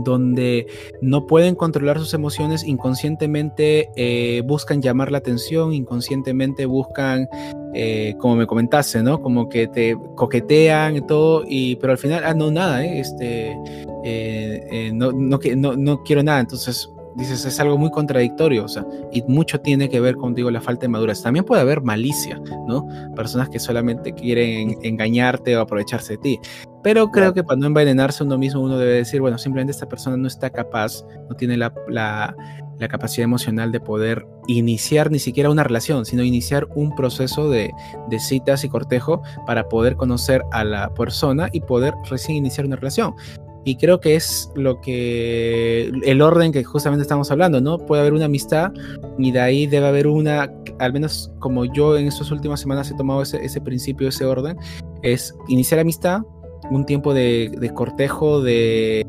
[0.03, 0.67] donde
[1.01, 7.27] no pueden controlar sus emociones, inconscientemente eh, buscan llamar la atención, inconscientemente buscan,
[7.73, 9.21] eh, como me comentaste, ¿no?
[9.21, 12.99] Como que te coquetean y todo, y, pero al final, ah, no, nada, ¿eh?
[12.99, 13.55] este,
[14.93, 19.21] no, no, no, no quiero nada, entonces dices, es algo muy contradictorio, o sea, y
[19.23, 21.21] mucho tiene que ver con, digo, la falta de madurez.
[21.21, 22.87] También puede haber malicia, ¿no?
[23.15, 26.39] Personas que solamente quieren engañarte o aprovecharse de ti.
[26.83, 30.17] Pero creo que para no envenenarse uno mismo, uno debe decir, bueno, simplemente esta persona
[30.17, 32.35] no está capaz, no tiene la, la,
[32.79, 37.71] la capacidad emocional de poder iniciar ni siquiera una relación, sino iniciar un proceso de,
[38.09, 42.77] de, citas y cortejo para poder conocer a la persona y poder recién iniciar una
[42.77, 43.13] relación.
[43.63, 47.77] Y creo que es lo que el orden que justamente estamos hablando, ¿no?
[47.77, 48.71] Puede haber una amistad
[49.17, 52.95] y de ahí debe haber una, al menos como yo en estas últimas semanas he
[52.95, 54.57] tomado ese, ese principio, ese orden,
[55.03, 56.21] es iniciar amistad,
[56.69, 59.05] un tiempo de, de cortejo, de,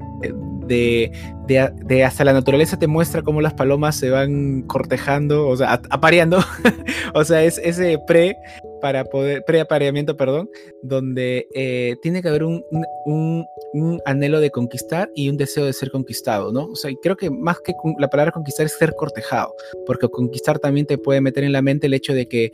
[0.66, 1.12] de,
[1.46, 6.38] de, hasta la naturaleza te muestra cómo las palomas se van cortejando, o sea, apareando,
[7.14, 8.36] o sea, es ese pre
[8.80, 10.48] para poder, preapareamiento, perdón,
[10.82, 12.64] donde eh, tiene que haber un,
[13.06, 16.66] un, un, anhelo de conquistar y un deseo de ser conquistado, ¿no?
[16.66, 19.54] O sea, creo que más que la palabra conquistar es ser cortejado,
[19.86, 22.52] porque conquistar también te puede meter en la mente el hecho de que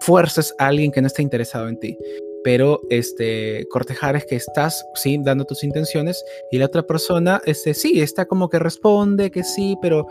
[0.00, 1.98] fuerzas a alguien que no está interesado en ti
[2.46, 7.74] pero este, cortejar es que estás, sí, dando tus intenciones y la otra persona, este,
[7.74, 10.06] sí, está como que responde que sí, pero,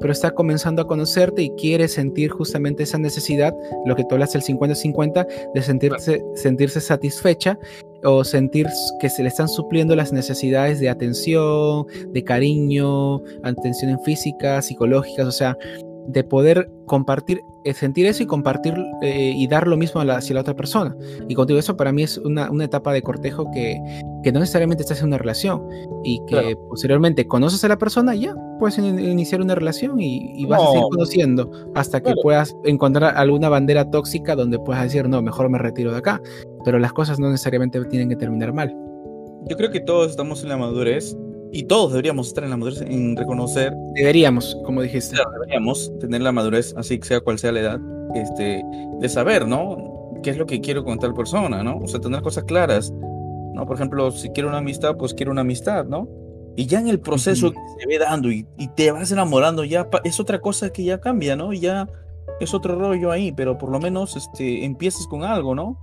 [0.00, 4.32] pero está comenzando a conocerte y quiere sentir justamente esa necesidad, lo que tú hablas
[4.32, 7.58] del 50-50, de sentirse, sentirse satisfecha
[8.04, 8.66] o sentir
[9.00, 15.26] que se le están supliendo las necesidades de atención, de cariño, atención en física, psicológicas,
[15.26, 15.56] o sea,
[16.06, 17.40] de poder compartir,
[17.72, 20.94] sentir eso y compartir eh, y dar lo mismo a la, hacia la otra persona.
[21.28, 23.78] Y contigo eso para mí es una, una etapa de cortejo que,
[24.22, 25.62] que, no necesariamente estás en una relación
[26.04, 30.60] y que posteriormente conoces a la persona y ya puedes iniciar una relación y, vas
[30.60, 35.48] a seguir conociendo hasta que puedas encontrar alguna bandera tóxica donde puedas decir, no, mejor
[35.48, 36.20] me retiro de acá.
[36.64, 38.74] Pero las cosas no necesariamente tienen que terminar mal.
[39.48, 41.16] Yo creo que todos estamos en la madurez
[41.54, 43.72] y todos deberíamos estar en la madurez en reconocer.
[43.94, 45.16] Deberíamos, como dijiste.
[45.34, 47.80] deberíamos tener la madurez, así sea cual sea la edad,
[48.16, 48.64] este,
[49.00, 50.18] de saber, ¿no?
[50.24, 51.78] ¿Qué es lo que quiero con tal persona, ¿no?
[51.78, 53.64] O sea, tener cosas claras, ¿no?
[53.66, 56.08] Por ejemplo, si quiero una amistad, pues quiero una amistad, ¿no?
[56.56, 59.88] Y ya en el proceso que se ve dando y, y, te vas enamorando, ya
[60.02, 61.52] es otra cosa que ya cambia, ¿no?
[61.52, 61.88] Ya
[62.40, 65.78] es otro rollo ahí, pero por lo menos este, empiezas con algo, ¿no?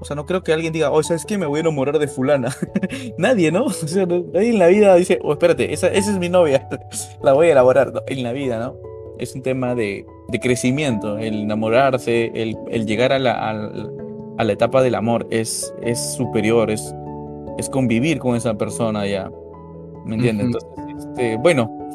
[0.00, 1.38] O sea, no creo que alguien diga, oh, ¿sabes qué?
[1.38, 2.54] Me voy a enamorar de fulana.
[3.18, 3.64] nadie, ¿no?
[3.66, 6.68] O sea, nadie en la vida dice, oh, espérate, esa, esa es mi novia,
[7.22, 7.92] la voy a elaborar.
[8.06, 8.74] en la vida, ¿no?
[9.18, 13.32] Es un tema de, de crecimiento, el enamorarse, el, el llegar a la,
[14.36, 16.94] a la, etapa del amor es, es superior, es,
[17.56, 19.30] es convivir con esa persona ya.
[20.04, 20.46] ¿Me entiendes?
[20.46, 21.85] Entonces, este, bueno,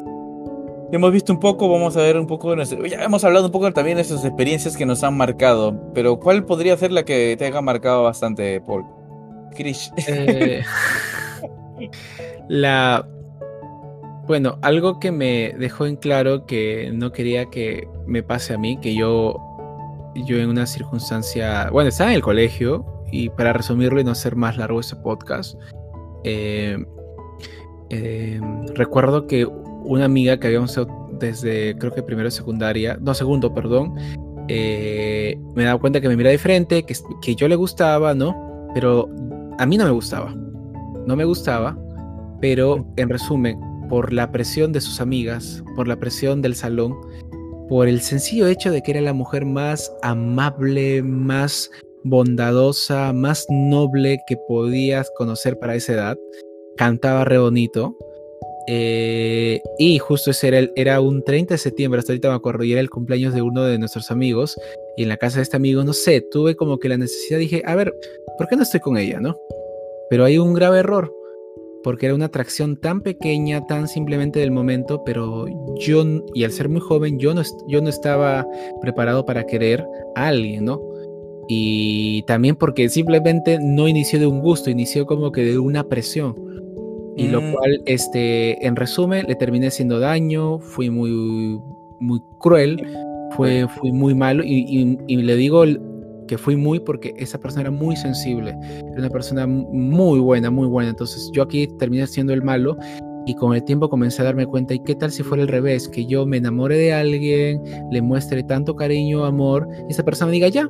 [0.96, 3.96] hemos visto un poco, vamos a ver un poco, ya hemos hablado un poco también
[3.96, 7.60] de esas experiencias que nos han marcado, pero ¿cuál podría ser la que te haya
[7.62, 8.84] marcado bastante, Paul?
[9.54, 9.90] Krish.
[10.06, 10.62] Eh,
[12.48, 13.08] la...
[14.26, 18.78] Bueno, algo que me dejó en claro que no quería que me pase a mí,
[18.78, 19.36] que yo,
[20.14, 24.36] yo en una circunstancia, bueno, estaba en el colegio y para resumirlo y no hacer
[24.36, 25.58] más largo ese podcast,
[26.24, 26.76] eh,
[27.90, 28.40] eh,
[28.74, 29.46] recuerdo que
[29.84, 30.78] una amiga que habíamos
[31.18, 33.94] desde creo que primero secundaria, no segundo, perdón,
[34.48, 38.68] eh, me dado cuenta que me mira diferente, que, que yo le gustaba, ¿no?
[38.74, 39.08] Pero
[39.58, 40.34] a mí no me gustaba.
[41.06, 41.76] No me gustaba,
[42.40, 46.94] pero en resumen, por la presión de sus amigas, por la presión del salón,
[47.68, 51.70] por el sencillo hecho de que era la mujer más amable, más
[52.04, 56.18] bondadosa, más noble que podías conocer para esa edad,
[56.76, 57.96] cantaba re bonito.
[58.68, 62.72] Eh, y justo ese era, era un 30 de septiembre, hasta ahorita me acuerdo, y
[62.72, 64.56] era el cumpleaños de uno de nuestros amigos.
[64.96, 67.62] Y en la casa de este amigo, no sé, tuve como que la necesidad, dije,
[67.64, 67.94] a ver,
[68.38, 69.36] ¿por qué no estoy con ella, no?
[70.10, 71.12] Pero hay un grave error,
[71.82, 75.46] porque era una atracción tan pequeña, tan simplemente del momento, pero
[75.80, 78.46] yo, y al ser muy joven, yo no, yo no estaba
[78.80, 80.80] preparado para querer a alguien, ¿no?
[81.48, 86.36] Y también porque simplemente no inició de un gusto, inició como que de una presión.
[87.16, 87.52] Y lo mm.
[87.52, 91.60] cual, este, en resumen, le terminé haciendo daño, fui muy,
[92.00, 92.86] muy cruel,
[93.36, 94.42] fue, fui muy malo.
[94.44, 95.64] Y, y, le digo
[96.26, 98.56] que fui muy porque esa persona era muy sensible,
[98.92, 100.90] era una persona muy buena, muy buena.
[100.90, 102.76] Entonces yo aquí terminé siendo el malo
[103.26, 105.88] y con el tiempo comencé a darme cuenta, ¿y qué tal si fuera al revés?
[105.88, 110.48] Que yo me enamore de alguien, le muestre tanto cariño, amor, y esa persona diga,
[110.48, 110.68] ya,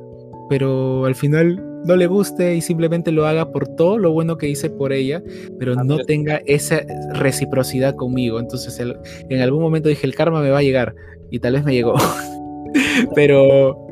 [0.49, 4.47] pero al final no le guste y simplemente lo haga por todo lo bueno que
[4.47, 5.21] hice por ella,
[5.59, 6.81] pero no tenga esa
[7.13, 8.39] reciprocidad conmigo.
[8.39, 8.79] Entonces
[9.29, 10.95] en algún momento dije, el karma me va a llegar
[11.31, 11.95] y tal vez me llegó.
[13.15, 13.87] pero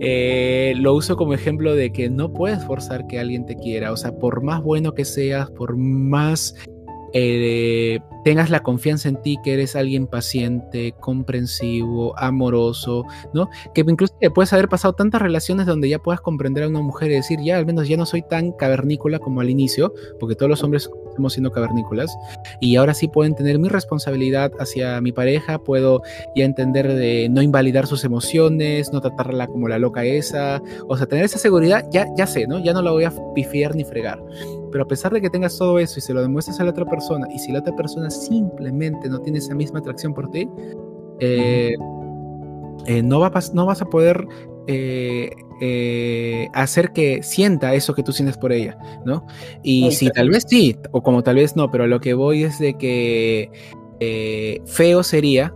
[0.00, 3.92] eh, lo uso como ejemplo de que no puedes forzar que alguien te quiera.
[3.92, 6.54] O sea, por más bueno que seas, por más
[7.12, 13.48] eh, tengas la confianza en ti, que eres alguien paciente, comprensivo, amoroso, ¿no?
[13.74, 17.14] Que incluso puedes haber pasado tantas relaciones donde ya puedas comprender a una mujer y
[17.14, 20.62] decir, ya, al menos ya no soy tan cavernícola como al inicio, porque todos los
[20.62, 22.16] hombres estamos siendo cavernícolas,
[22.60, 26.02] y ahora sí pueden tener mi responsabilidad hacia mi pareja, puedo
[26.34, 31.06] ya entender de no invalidar sus emociones, no tratarla como la loca esa, o sea,
[31.06, 32.58] tener esa seguridad, ya, ya sé, ¿no?
[32.58, 34.22] Ya no la voy a pifiar ni fregar.
[34.70, 36.86] Pero a pesar de que tengas todo eso y se lo demuestras a la otra
[36.86, 40.48] persona, y si la otra persona simplemente no tiene esa misma atracción por ti,
[41.20, 41.74] eh,
[42.86, 44.26] eh, no, va no, vas a poder
[44.66, 49.26] eh, hacer que sienta eso que tú sientes por ella, ¿no?
[49.62, 52.58] Y si tal vez sí, o como tal vez no, pero lo que voy es
[52.58, 53.50] de que
[54.66, 55.54] feo sería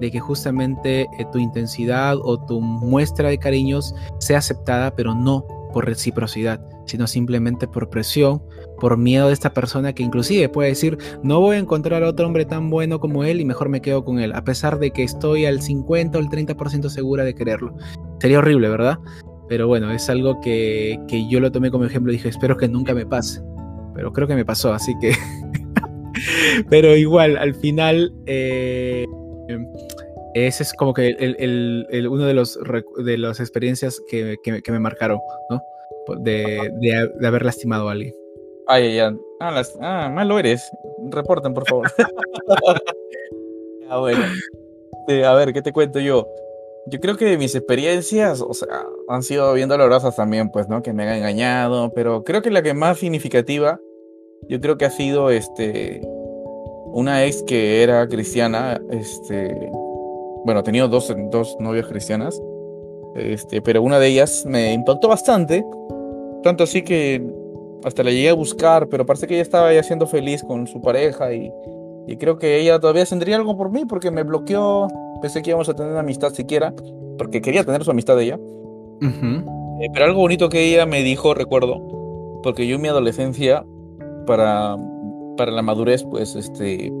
[0.00, 5.86] de que justamente tu intensidad o tu muestra de cariños sea aceptada, pero no por
[5.86, 8.42] reciprocidad, sino simplemente por presión,
[8.80, 12.26] por miedo de esta persona que inclusive puede decir, no voy a encontrar a otro
[12.26, 15.02] hombre tan bueno como él y mejor me quedo con él, a pesar de que
[15.04, 17.76] estoy al 50 o el 30% segura de quererlo.
[18.20, 18.98] Sería horrible, ¿verdad?
[19.48, 20.98] Pero bueno, es algo que,
[21.30, 23.42] yo lo tomé como ejemplo y dije, espero que nunca me pase.
[23.94, 25.12] Pero creo que me pasó, así que...
[26.70, 28.12] Pero igual, al final...
[28.26, 29.06] Eh,
[30.34, 32.58] ese es como que el, uno de los
[32.98, 34.36] de las experiencias que,
[34.68, 35.18] me marcaron,
[35.50, 35.62] ¿no?
[36.16, 38.14] De, haber lastimado a alguien.
[38.66, 39.14] Ay, ya.
[39.40, 40.70] Ah, ah, malo eres.
[41.10, 41.90] Reporten, por favor.
[43.88, 44.24] ah, bueno.
[45.26, 46.26] a ver, ¿qué te cuento yo?
[46.86, 50.82] Yo creo que mis experiencias, o sea, han sido bien dolorosas también, pues, ¿no?
[50.82, 53.78] Que me han engañado, pero creo que la que más significativa,
[54.48, 56.00] yo creo que ha sido, este,
[56.92, 59.70] una ex que era cristiana, este,
[60.44, 62.40] bueno, he tenido dos, dos novias cristianas,
[63.14, 65.64] este, pero una de ellas me impactó bastante,
[66.42, 67.22] tanto así que
[67.84, 70.80] hasta la llegué a buscar, pero parece que ella estaba ya siendo feliz con su
[70.80, 71.50] pareja y,
[72.06, 74.88] y creo que ella todavía tendría algo por mí porque me bloqueó,
[75.20, 76.74] pensé que íbamos a tener amistad siquiera,
[77.16, 78.38] porque quería tener su amistad de ella.
[79.00, 83.64] Eh, pero algo bonito que ella me dijo, recuerdo, porque yo en mi adolescencia,
[84.26, 84.76] para,
[85.36, 86.92] para la madurez, pues este,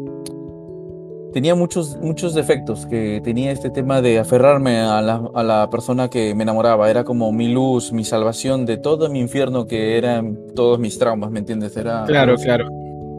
[1.38, 6.10] tenía muchos, muchos defectos, que tenía este tema de aferrarme a la, a la, persona
[6.10, 10.36] que me enamoraba, era como mi luz, mi salvación de todo mi infierno que eran
[10.56, 11.76] todos mis traumas, ¿me entiendes?
[11.76, 12.66] Era, claro, claro.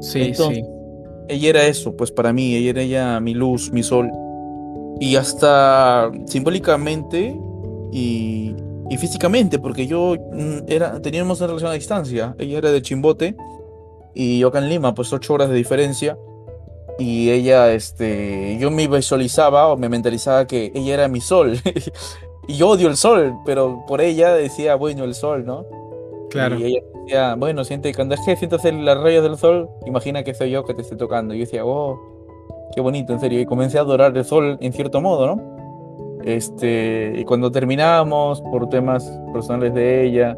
[0.01, 0.65] Sí, sí.
[1.29, 4.11] Ella era eso, pues para mí, ella era ella mi luz, mi sol.
[4.99, 7.39] Y hasta simbólicamente
[7.93, 8.53] y,
[8.89, 13.37] y físicamente, porque yo mm, era, teníamos una relación a distancia, ella era de Chimbote
[14.13, 16.17] y yo acá en Lima, pues ocho horas de diferencia
[16.99, 21.57] y ella, este, yo me visualizaba o me mentalizaba que ella era mi sol.
[22.47, 25.65] y yo odio el sol, pero por ella decía, bueno, el sol, ¿no?
[26.29, 26.59] Claro.
[26.59, 30.33] Y ella decía, bueno, siente, cuando es que sientas las rayos del sol, imagina que
[30.33, 31.33] soy yo que te estoy tocando.
[31.33, 31.97] Y yo decía, oh,
[32.75, 33.39] qué bonito, en serio.
[33.39, 36.21] Y comencé a adorar el sol en cierto modo, ¿no?
[36.25, 40.37] Este, y cuando terminamos por temas personales de ella,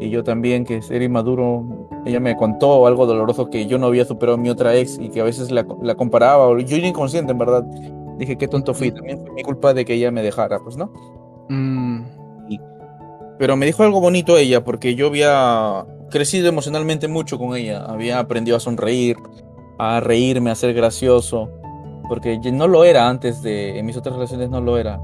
[0.00, 4.04] y yo también, que ser inmaduro, ella me contó algo doloroso que yo no había
[4.04, 7.38] superado mi otra ex y que a veces la, la comparaba, yo era inconsciente en
[7.38, 7.64] verdad,
[8.18, 10.92] dije qué tonto fui, también fue mi culpa de que ella me dejara, pues no.
[11.48, 12.04] Mm.
[13.38, 17.84] pero me dijo algo bonito ella, porque yo había crecido emocionalmente mucho con ella.
[17.84, 19.16] Había aprendido a sonreír,
[19.78, 21.50] a reírme, a ser gracioso.
[22.08, 23.78] Porque no lo era antes de.
[23.78, 25.00] En mis otras relaciones no lo era.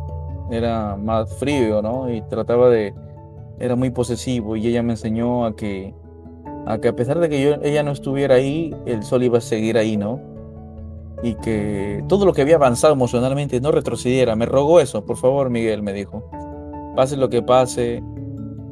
[0.51, 2.09] Era más frío, ¿no?
[2.13, 2.95] Y trataba de.
[3.59, 4.57] Era muy posesivo.
[4.57, 5.95] Y ella me enseñó a que.
[6.69, 9.41] A que a pesar de que yo, ella no estuviera ahí, el sol iba a
[9.41, 10.21] seguir ahí, ¿no?
[11.23, 14.37] Y que todo lo que había avanzado emocionalmente no retrocediera.
[14.37, 16.31] Me rogó eso, por favor, Miguel, me dijo.
[16.95, 18.03] Pase lo que pase,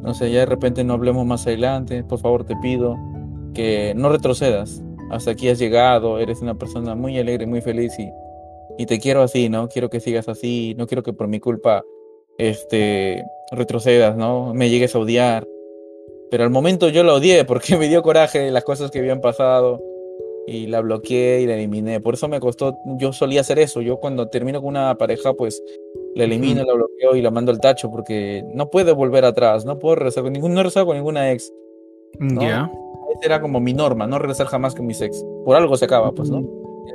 [0.02, 2.96] no sé, ya de repente no hablemos más adelante, por favor te pido
[3.54, 4.82] que no retrocedas.
[5.10, 8.10] Hasta aquí has llegado, eres una persona muy alegre, muy feliz y,
[8.76, 9.68] y te quiero así, ¿no?
[9.68, 11.82] Quiero que sigas así, no quiero que por mi culpa
[12.36, 14.52] este, retrocedas, ¿no?
[14.52, 15.46] Me llegues a odiar.
[16.30, 19.82] Pero al momento yo la odié porque me dio coraje las cosas que habían pasado
[20.46, 22.00] y la bloqueé y la eliminé.
[22.00, 23.80] Por eso me costó, yo solía hacer eso.
[23.80, 25.62] Yo cuando termino con una pareja, pues
[26.14, 29.78] la elimino, la bloqueo y la mando al tacho porque no puedo volver atrás, no
[29.78, 31.52] puedo regresar con ningún, no he con ninguna ex.
[32.20, 32.70] Mm, ya.
[33.14, 35.24] Esa era como mi norma, no regresar jamás con mis ex.
[35.44, 36.44] Por algo se acaba, pues, ¿no?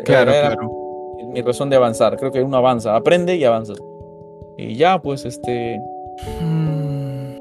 [0.06, 0.72] Claro, claro.
[1.34, 2.18] Mi razón de avanzar.
[2.18, 3.74] Creo que uno avanza, aprende y avanza.
[4.58, 5.80] Y ya, pues, este.
[6.42, 6.61] Mm.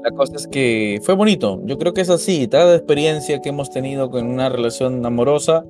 [0.03, 1.61] La cosa es que fue bonito.
[1.65, 2.47] Yo creo que es así.
[2.47, 5.63] Cada experiencia que hemos tenido con una relación amorosa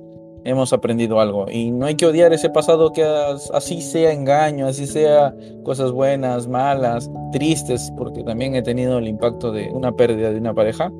[0.44, 1.46] hemos aprendido algo.
[1.50, 6.48] Y no hay que odiar ese pasado que así sea engaño, así sea cosas buenas,
[6.48, 10.90] malas, tristes, porque también he tenido el impacto de una pérdida de una pareja.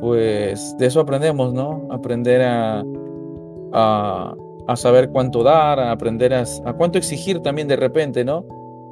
[0.00, 1.86] Pues de eso aprendemos, ¿no?
[1.90, 2.84] Aprender a,
[3.72, 4.34] a,
[4.66, 8.44] a saber cuánto dar, a aprender a, a, cuánto exigir también de repente, ¿no?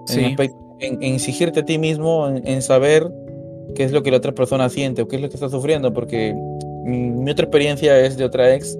[0.06, 0.36] Sí.
[0.78, 3.10] En, exigirte a ti mismo, en, saber
[3.74, 5.92] qué es lo que la otra persona siente o qué es lo que está sufriendo,
[5.92, 6.34] porque
[6.84, 8.76] mi otra experiencia es de otra ex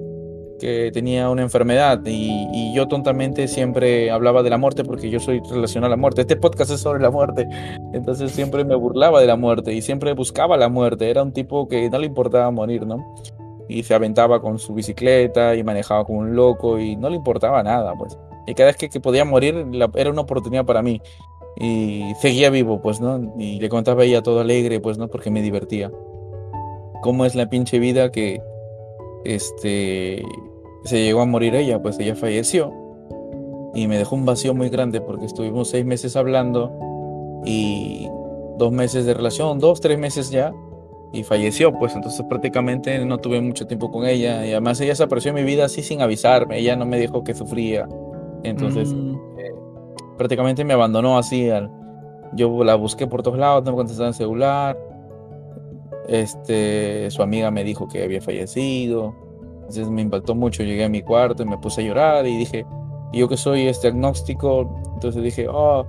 [0.61, 5.41] que tenía una enfermedad y, yo tontamente siempre hablaba de la muerte porque yo soy
[5.49, 6.21] relacionado a la muerte.
[6.21, 7.47] Este podcast es sobre la muerte,
[7.93, 11.09] entonces siempre me burlaba de la muerte y siempre buscaba la muerte.
[11.09, 13.15] Era un tipo que no le importaba morir, ¿no?
[13.67, 17.61] Y se aventaba con su bicicleta y manejaba como un loco y no le importaba
[17.63, 18.17] nada, pues.
[18.47, 19.65] Y cada vez que, podía morir
[19.95, 21.01] era una oportunidad para mí
[21.57, 23.33] y seguía vivo, pues, ¿no?
[23.37, 25.07] Y le contaba ella todo alegre, pues, ¿no?
[25.07, 25.91] Porque me divertía.
[27.01, 28.41] ¿Cómo es la pinche vida que,
[29.23, 30.23] este,
[30.83, 32.73] se llegó a morir ella, pues ella falleció.
[33.73, 36.71] Y me dejó un vacío muy grande porque estuvimos seis meses hablando
[37.45, 38.09] y
[38.57, 40.53] dos meses de relación, dos, tres meses ya,
[41.13, 44.45] y falleció, pues entonces prácticamente no tuve mucho tiempo con ella.
[44.45, 47.23] Y además ella se apareció en mi vida así sin avisarme, ella no me dijo
[47.23, 47.87] que sufría.
[48.43, 49.15] Entonces mm.
[49.37, 49.53] eh,
[50.21, 51.49] prácticamente me abandonó así.
[52.33, 54.77] Yo la busqué por todos lados, no me contestaba en celular.
[56.07, 59.15] Este, su amiga me dijo que había fallecido.
[59.61, 60.61] Entonces me impactó mucho.
[60.61, 62.67] Llegué a mi cuarto y me puse a llorar y dije,
[63.11, 65.87] yo que soy este agnóstico, entonces dije, oh,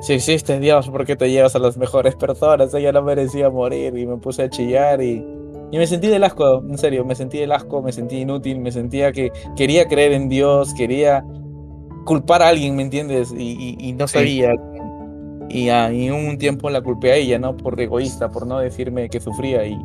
[0.00, 2.74] si existe Dios, ¿por qué te llevas a las mejores personas?
[2.74, 5.24] Ella no merecía morir y me puse a chillar y,
[5.70, 8.72] y me sentí del asco, en serio, me sentí del asco, me sentí inútil, me
[8.72, 11.24] sentía que quería creer en Dios, quería
[12.04, 13.32] culpar a alguien, ¿me entiendes?
[13.36, 14.52] Y, y, no sabía.
[15.48, 17.56] Y, y un tiempo la culpé a ella, ¿no?
[17.56, 19.76] Por egoísta, por no decirme que sufría y,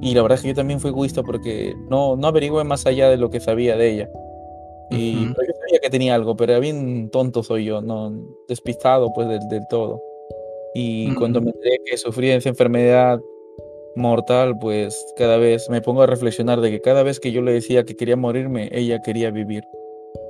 [0.00, 3.08] y la verdad es que yo también fui egoísta porque no, no averigüé más allá
[3.08, 4.10] de lo que sabía de ella.
[4.90, 8.12] Y yo sabía que tenía algo, pero bien tonto soy yo, no
[8.48, 10.00] despistado pues del, del todo.
[10.74, 13.20] Y cuando me enteré que sufría esa enfermedad
[13.96, 17.52] mortal, pues cada vez me pongo a reflexionar de que cada vez que yo le
[17.52, 19.64] decía que quería morirme, ella quería vivir.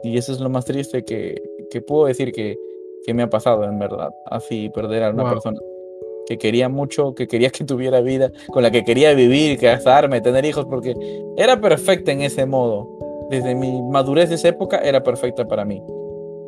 [0.03, 2.57] Y eso es lo más triste que, que puedo decir que,
[3.05, 5.59] que me ha pasado en verdad, así perder a una persona
[6.29, 10.45] que quería mucho, que quería que tuviera vida, con la que quería vivir, casarme, tener
[10.45, 10.95] hijos, porque
[11.37, 12.87] era perfecta en ese modo.
[13.31, 15.83] Desde mi madurez de esa época era perfecta para mí.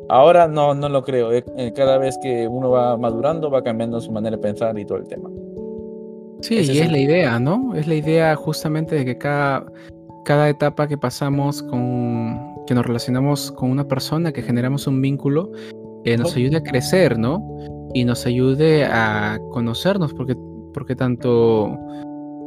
[0.09, 1.33] Ahora no, no lo creo.
[1.33, 4.85] Eh, eh, cada vez que uno va madurando, va cambiando su manera de pensar y
[4.85, 5.31] todo el tema.
[6.41, 7.75] Sí, y es la idea, ¿no?
[7.75, 9.65] Es la idea justamente de que cada,
[10.25, 15.51] cada etapa que pasamos con, que nos relacionamos con una persona, que generamos un vínculo,
[16.05, 17.45] eh, nos ayude a crecer, ¿no?
[17.93, 20.37] y nos ayude a conocernos, porque,
[20.73, 21.77] porque tanto,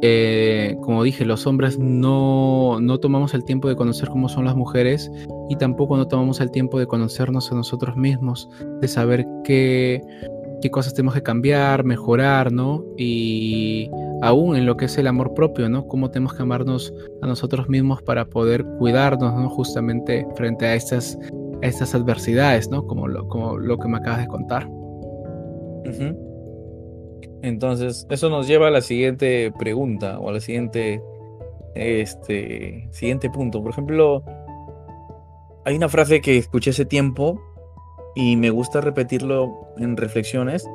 [0.00, 4.56] eh, como dije, los hombres no, no tomamos el tiempo de conocer cómo son las
[4.56, 5.12] mujeres
[5.50, 8.48] y tampoco no tomamos el tiempo de conocernos a nosotros mismos,
[8.80, 10.00] de saber qué,
[10.64, 12.82] qué cosas tenemos que cambiar, mejorar, ¿no?
[12.96, 13.90] Y
[14.22, 15.86] aún en lo que es el amor propio, ¿no?
[15.86, 16.90] Cómo tenemos que amarnos
[17.20, 19.50] a nosotros mismos para poder cuidarnos, ¿no?
[19.50, 21.18] Justamente frente a estas,
[21.62, 22.86] a estas adversidades, ¿no?
[22.86, 24.66] Como lo, como lo que me acabas de contar.
[27.42, 31.02] Entonces, eso nos lleva a la siguiente pregunta o a la siguiente,
[31.74, 33.62] este, siguiente punto.
[33.62, 34.24] Por ejemplo,
[35.66, 37.38] hay una frase que escuché hace tiempo
[38.14, 40.66] y me gusta repetirlo en reflexiones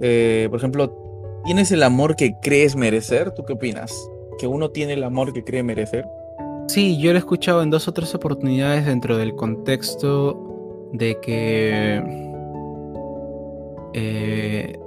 [0.00, 3.32] eh, por ejemplo, ¿tienes el amor que crees merecer?
[3.32, 3.92] ¿Tú qué opinas?
[4.38, 6.06] ¿Que uno tiene el amor que cree merecer?
[6.68, 12.02] Sí, yo lo he escuchado en dos o tres oportunidades dentro del contexto de que
[13.94, 14.78] eh,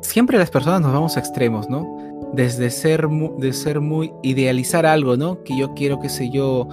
[0.00, 2.30] siempre las personas nos vamos a extremos, ¿no?
[2.32, 5.42] Desde ser, de ser muy idealizar algo, ¿no?
[5.42, 6.68] Que yo quiero, qué sé yo,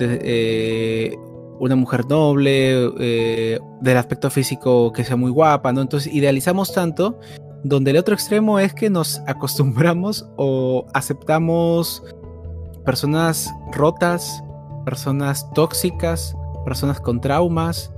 [0.00, 1.14] eh,
[1.58, 5.80] una mujer noble, eh, del aspecto físico que sea muy guapa, ¿no?
[5.80, 7.18] Entonces idealizamos tanto,
[7.64, 12.02] donde el otro extremo es que nos acostumbramos o aceptamos
[12.84, 14.42] personas rotas,
[14.84, 17.92] personas tóxicas, personas con traumas,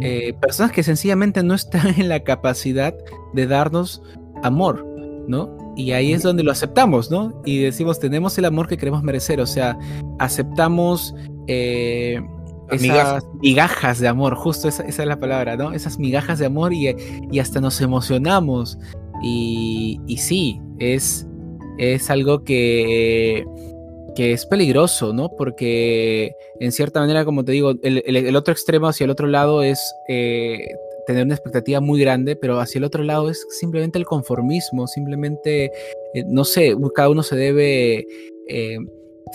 [0.00, 2.94] eh, personas que sencillamente no están en la capacidad
[3.34, 4.02] de darnos
[4.42, 4.86] amor,
[5.26, 5.56] ¿no?
[5.76, 7.40] Y ahí es donde lo aceptamos, ¿no?
[7.44, 9.78] Y decimos, tenemos el amor que queremos merecer, o sea,
[10.18, 11.14] aceptamos
[11.46, 12.20] eh,
[12.70, 15.72] esas migajas de amor, justo esa, es la palabra, ¿no?
[15.72, 16.88] Esas migajas de amor y,
[17.38, 18.78] hasta nos emocionamos.
[19.22, 21.26] Y, y sí, es,
[21.78, 23.44] es algo que
[24.14, 25.28] que es peligroso, ¿no?
[25.30, 29.94] Porque en cierta manera, como te digo, el, otro extremo hacia el otro lado es
[30.08, 30.74] eh,
[31.06, 35.66] tener una expectativa muy grande, pero hacia el otro lado es simplemente el conformismo, simplemente,
[36.14, 38.06] eh, no sé, cada uno se debe,
[38.48, 38.78] eh,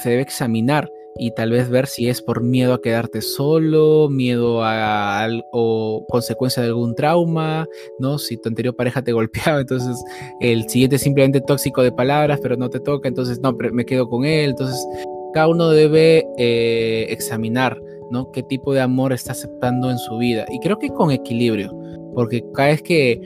[0.03, 4.63] se debe examinar y tal vez ver si es por miedo a quedarte solo, miedo
[4.63, 7.65] a, o consecuencia de algún trauma,
[7.99, 8.17] ¿no?
[8.17, 9.95] Si tu anterior pareja te golpeaba, entonces
[10.41, 14.09] el siguiente es simplemente tóxico de palabras, pero no te toca, entonces no, me quedo
[14.09, 14.85] con él, entonces
[15.33, 17.79] cada uno debe eh, examinar,
[18.11, 18.29] ¿no?
[18.31, 21.73] Qué tipo de amor está aceptando en su vida y creo que con equilibrio,
[22.13, 23.21] porque cada vez que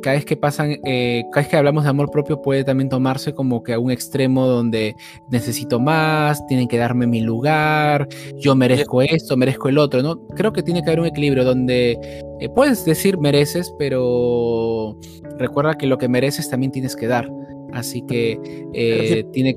[0.00, 3.34] cada vez que pasan, eh, cada vez que hablamos de amor propio puede también tomarse
[3.34, 4.96] como que a un extremo donde
[5.28, 10.26] necesito más, tienen que darme mi lugar, yo merezco esto, merezco el otro, ¿no?
[10.28, 11.98] Creo que tiene que haber un equilibrio donde
[12.40, 14.96] eh, puedes decir mereces, pero
[15.38, 17.30] recuerda que lo que mereces también tienes que dar.
[17.72, 18.38] Así que
[18.74, 19.56] eh, tiene,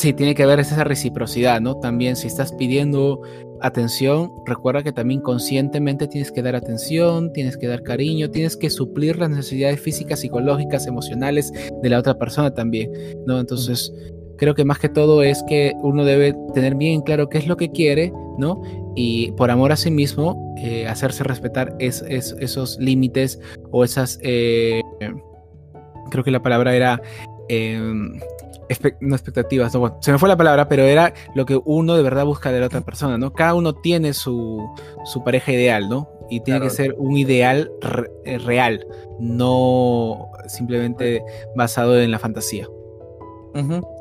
[0.00, 1.76] sí, tiene que haber esa reciprocidad, ¿no?
[1.76, 3.20] También si estás pidiendo
[3.60, 8.70] atención, recuerda que también conscientemente tienes que dar atención, tienes que dar cariño, tienes que
[8.70, 12.90] suplir las necesidades físicas, psicológicas, emocionales de la otra persona también,
[13.26, 13.38] ¿no?
[13.38, 13.92] Entonces,
[14.38, 17.58] creo que más que todo es que uno debe tener bien claro qué es lo
[17.58, 18.62] que quiere, ¿no?
[18.96, 23.38] Y por amor a sí mismo, eh, hacerse respetar esos límites
[23.70, 24.80] o esas, eh,
[26.10, 27.02] creo que la palabra era...
[29.00, 32.52] No expectativas, se me fue la palabra, pero era lo que uno de verdad busca
[32.52, 33.32] de la otra persona, ¿no?
[33.32, 34.64] Cada uno tiene su,
[35.04, 36.08] su pareja ideal, ¿no?
[36.30, 37.72] Y tiene que ser un ideal
[38.24, 38.86] eh, real,
[39.18, 41.24] no simplemente
[41.56, 42.68] basado en la fantasía.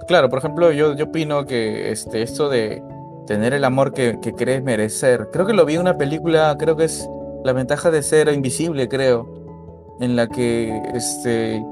[0.08, 2.84] Claro, por ejemplo, yo, yo opino que este, esto de
[3.26, 6.76] tener el amor que, que crees merecer, creo que lo vi en una película, creo
[6.76, 7.10] que es
[7.44, 11.64] La ventaja de ser invisible, creo, en la que este,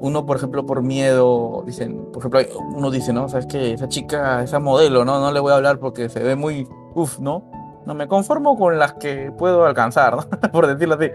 [0.00, 2.40] uno, por ejemplo, por miedo, dicen, por ejemplo,
[2.74, 3.28] uno dice, ¿no?
[3.28, 5.20] Sabes que esa chica, esa modelo, ¿no?
[5.20, 7.50] No le voy a hablar porque se ve muy, uff, ¿no?
[7.86, 10.24] No me conformo con las que puedo alcanzar, ¿no?
[10.52, 11.10] por decirlo así.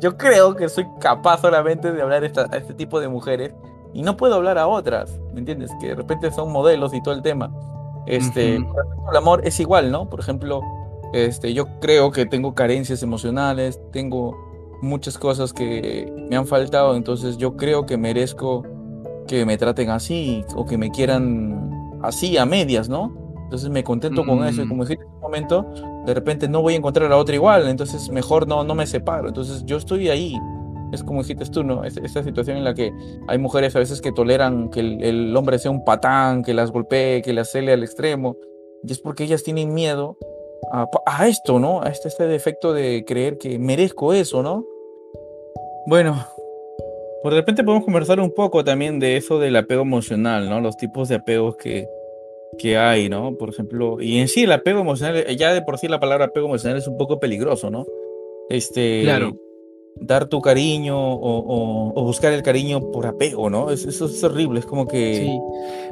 [0.00, 3.54] yo creo que soy capaz solamente de hablar a este tipo de mujeres
[3.92, 5.70] y no puedo hablar a otras, ¿me entiendes?
[5.80, 7.50] Que de repente son modelos y todo el tema.
[8.06, 10.08] Este, el amor es igual, ¿no?
[10.08, 10.60] Por ejemplo,
[11.12, 14.36] este, yo creo que tengo carencias emocionales, tengo
[14.82, 18.64] muchas cosas que me han faltado, entonces yo creo que merezco
[19.26, 23.26] que me traten así o que me quieran así a medias, ¿no?
[23.44, 24.86] Entonces me contento con eso y como mm.
[24.86, 25.66] dije en un momento,
[26.04, 29.28] de repente no voy a encontrar a otra igual, entonces mejor no, no me separo,
[29.28, 30.36] entonces yo estoy ahí.
[30.92, 31.84] Es como dijiste tú, ¿no?
[31.84, 32.92] Esta situación en la que
[33.26, 37.22] hay mujeres a veces que toleran que el, hombre sea un patán, que las golpee,
[37.22, 38.36] que las cele al extremo.
[38.84, 40.16] Y es porque ellas tienen miedo
[40.70, 41.82] a, esto, ¿no?
[41.82, 44.64] A este, este defecto de creer que merezco eso, ¿no?
[45.86, 46.26] Bueno,
[47.22, 50.60] por de repente podemos conversar un poco también de eso del apego emocional, ¿no?
[50.60, 51.88] Los tipos de apegos que,
[52.58, 53.36] que hay, ¿no?
[53.36, 56.46] Por ejemplo, y en sí el apego emocional, ya de por sí la palabra apego
[56.46, 57.86] emocional es un poco peligroso, ¿no?
[58.48, 59.36] Este, claro.
[59.96, 63.70] Dar tu cariño o, buscar el cariño por apego, ¿no?
[63.70, 65.16] eso es horrible, es como que...
[65.16, 65.40] Sí,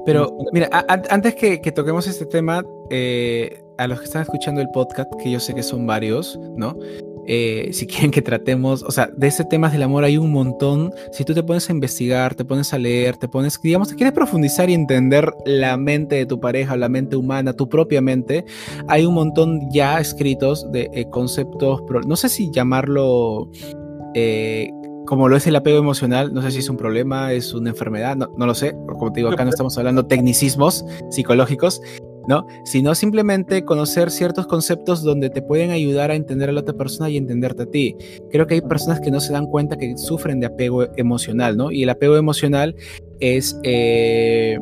[0.05, 4.68] pero mira, antes que, que, toquemos este tema, eh, a los que están escuchando el
[4.70, 6.77] podcast, que yo sé que son varios, ¿no?
[7.27, 10.93] Eh, si quieren que tratemos, o sea, de ese tema del amor hay un montón.
[11.12, 14.12] Si tú te pones a investigar, te pones a leer, te pones, digamos, te quieres
[14.12, 18.45] profundizar y entender la mente de tu pareja, la mente humana, tu propia mente,
[18.89, 23.49] hay un montón ya escritos de eh, conceptos, no sé si llamarlo
[24.14, 24.70] eh,
[25.07, 28.16] como lo es el apego emocional, no sé si es un problema, es una enfermedad,
[28.16, 31.83] no, no lo sé, como te digo, acá no estamos hablando tecnicismos psicológicos,
[32.29, 32.47] ¿no?
[32.64, 37.11] Sino simplemente conocer ciertos conceptos donde te pueden ayudar a entender a la otra persona
[37.11, 37.97] y entenderte a ti.
[38.31, 41.70] Creo que hay personas que no se dan cuenta que sufren de apego emocional, ¿no?
[41.70, 42.75] Y el apego emocional
[43.20, 44.59] es eh,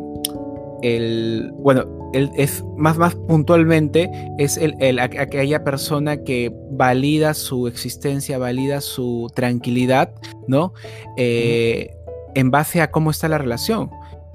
[0.83, 8.39] el, bueno, el, es más, más puntualmente, es el, aquella persona que valida su existencia,
[8.39, 10.13] valida su tranquilidad,
[10.47, 10.75] ¿no?
[11.17, 11.91] Eh,
[12.35, 13.91] en base a cómo está la relación.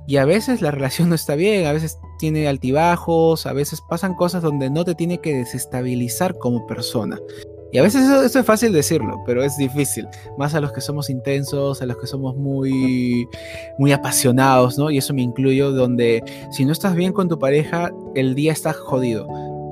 [0.07, 4.15] Y a veces la relación no está bien, a veces tiene altibajos, a veces pasan
[4.15, 7.20] cosas donde no te tiene que desestabilizar como persona.
[7.72, 10.07] Y a veces eso, es fácil decirlo, pero es difícil.
[10.38, 13.28] Más a los que somos intensos, a los que somos muy,
[13.78, 14.89] muy apasionados, ¿no?
[14.89, 18.72] Y eso me incluyo, donde si no estás bien con tu pareja, el día está
[18.72, 19.28] jodido.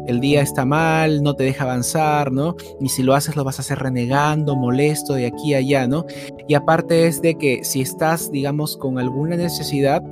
[0.07, 2.55] El día está mal, no te deja avanzar, ¿no?
[2.79, 6.05] Y si lo haces, lo vas a hacer renegando, molesto de aquí a allá, ¿no?
[6.47, 10.03] Y aparte es de que si estás, digamos, con alguna necesidad,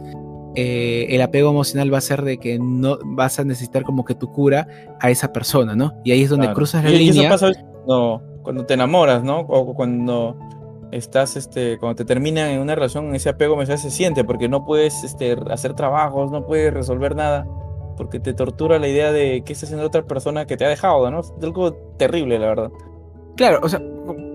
[0.56, 4.14] eh, el apego emocional va a ser de que no vas a necesitar como que
[4.14, 4.68] tu cura
[4.99, 5.93] a esa persona, ¿no?
[6.04, 7.34] Y ahí es donde cruzas la línea.
[7.34, 7.51] Eso pasa
[8.43, 9.39] cuando, te enamoras, ¿no?
[9.39, 10.38] O cuando
[10.91, 14.66] estás, este, cuando te termina en una relación, ese apego emocional se siente porque no
[14.66, 17.47] puedes este, hacer trabajos, no puedes resolver nada,
[17.97, 21.10] porque te tortura la idea de que estás haciendo otra persona que te ha dejado,
[21.10, 21.22] ¿no?
[21.22, 22.72] Es algo terrible, la verdad.
[23.36, 23.82] Claro, o sea,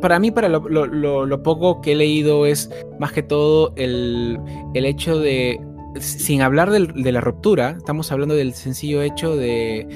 [0.01, 4.41] para mí, para lo, poco que he leído es más que todo el,
[4.75, 5.61] el hecho de
[6.01, 9.87] sin hablar de la ruptura, estamos hablando del sencillo hecho de,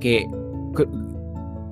[0.00, 0.26] que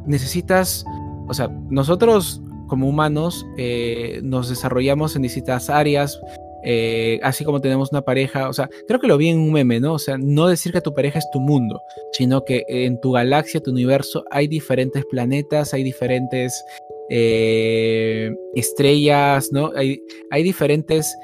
[0.06, 0.84] necesitas,
[1.28, 6.20] o sea, nosotros como humanos eh, nos desarrollamos en distintas áreas,
[6.66, 9.80] eh, así como tenemos una pareja, o sea, creo que lo vi en un meme,
[9.80, 9.94] ¿no?
[9.94, 11.80] O sea, no decir que tu pareja es tu mundo,
[12.12, 16.64] sino que en tu galaxia, tu universo, hay diferentes planetas, hay diferentes
[17.10, 19.72] eh, estrellas, ¿no?
[19.76, 20.00] Hay,
[20.30, 21.14] hay diferentes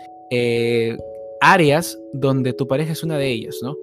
[1.41, 3.76] áreas donde tu pareja es una de ellas, ¿no?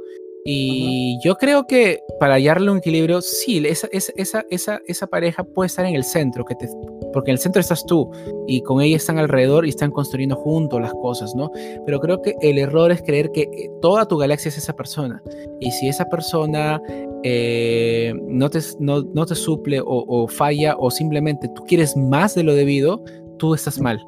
[0.50, 5.68] Y yo creo que para hallarle un equilibrio, sí, esa, esa, esa, esa pareja puede
[5.68, 6.70] estar en el centro, que te,
[7.12, 8.10] porque en el centro estás tú
[8.48, 11.52] y con ella están alrededor y están construyendo juntos las cosas, ¿no?
[11.86, 15.22] Pero creo que el error es creer que eh, toda tu galaxia es esa persona.
[15.60, 16.82] Y si esa persona
[17.24, 22.36] eh, no, te, no, no, te suple o, o falla o simplemente tú quieres más
[22.36, 23.04] de lo debido,
[23.38, 24.00] tú estás mal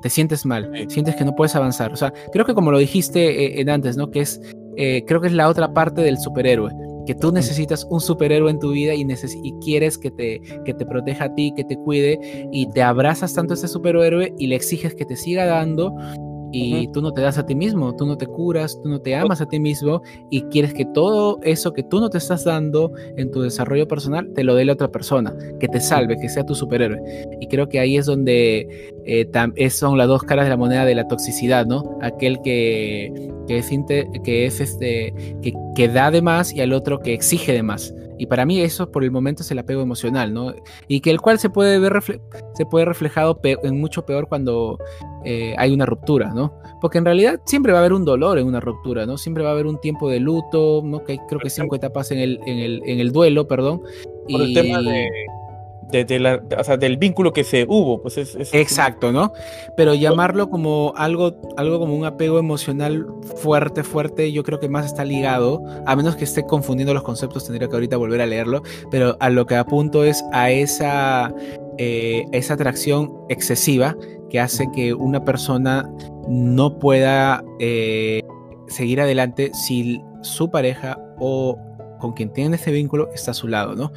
[0.00, 1.92] te sientes mal, sientes que no puedes avanzar.
[1.92, 4.10] O sea, creo que como lo dijiste eh, en antes, ¿no?
[4.10, 4.40] Que es,
[4.76, 6.72] eh, creo que es la otra parte del superhéroe,
[7.06, 9.06] que tú necesitas un superhéroe en tu vida y,
[9.42, 13.34] y quieres que te, que te proteja a ti, que te cuide, y te abrazas
[13.34, 15.94] tanto a ese superhéroe y le exiges que te siga dando
[16.52, 19.14] y tú no te das a ti mismo, tú no te curas, tú no te
[19.14, 22.92] amas a ti mismo y quieres que todo eso que tú no te estás dando
[23.16, 26.44] en tu desarrollo personal te lo dé la otra persona, que te salve, que sea
[26.44, 27.00] tu superhéroe.
[27.40, 30.94] Y creo que ahí es donde eh, son las dos caras de la moneda de
[30.94, 31.98] la toxicidad, ¿no?
[32.00, 33.70] Aquel que, que es,
[34.24, 37.94] que es este, que, que da de más y al otro que exige de más.
[38.18, 40.52] Y para mí eso por el momento es el apego emocional, ¿no?
[40.88, 41.92] Y que el cual se puede ver
[42.54, 44.78] se puede reflejado en mucho peor cuando
[45.24, 46.52] eh, hay una ruptura, ¿no?
[46.80, 49.16] Porque en realidad siempre va a haber un dolor en una ruptura, ¿no?
[49.16, 51.04] Siempre va a haber un tiempo de luto, ¿no?
[51.04, 53.82] Que hay, creo que cinco etapas en el, en el, en el duelo, perdón.
[54.28, 55.08] Por el tema de
[55.90, 58.02] de, la, o sea, del vínculo que se hubo.
[58.02, 59.32] Pues es, Exacto, ¿no?
[59.76, 64.86] Pero llamarlo como algo, algo como un apego emocional fuerte, fuerte, yo creo que más
[64.86, 68.62] está ligado, a menos que esté confundiendo los conceptos, tendría que ahorita volver a leerlo,
[68.90, 71.34] pero a lo que apunto es a esa,
[71.78, 73.96] eh, esa atracción excesiva
[74.30, 75.90] que hace que una persona
[76.28, 78.22] no pueda eh,
[78.68, 81.58] seguir adelante si su pareja o
[81.98, 83.92] con quien tiene ese vínculo está a su lado, ¿no?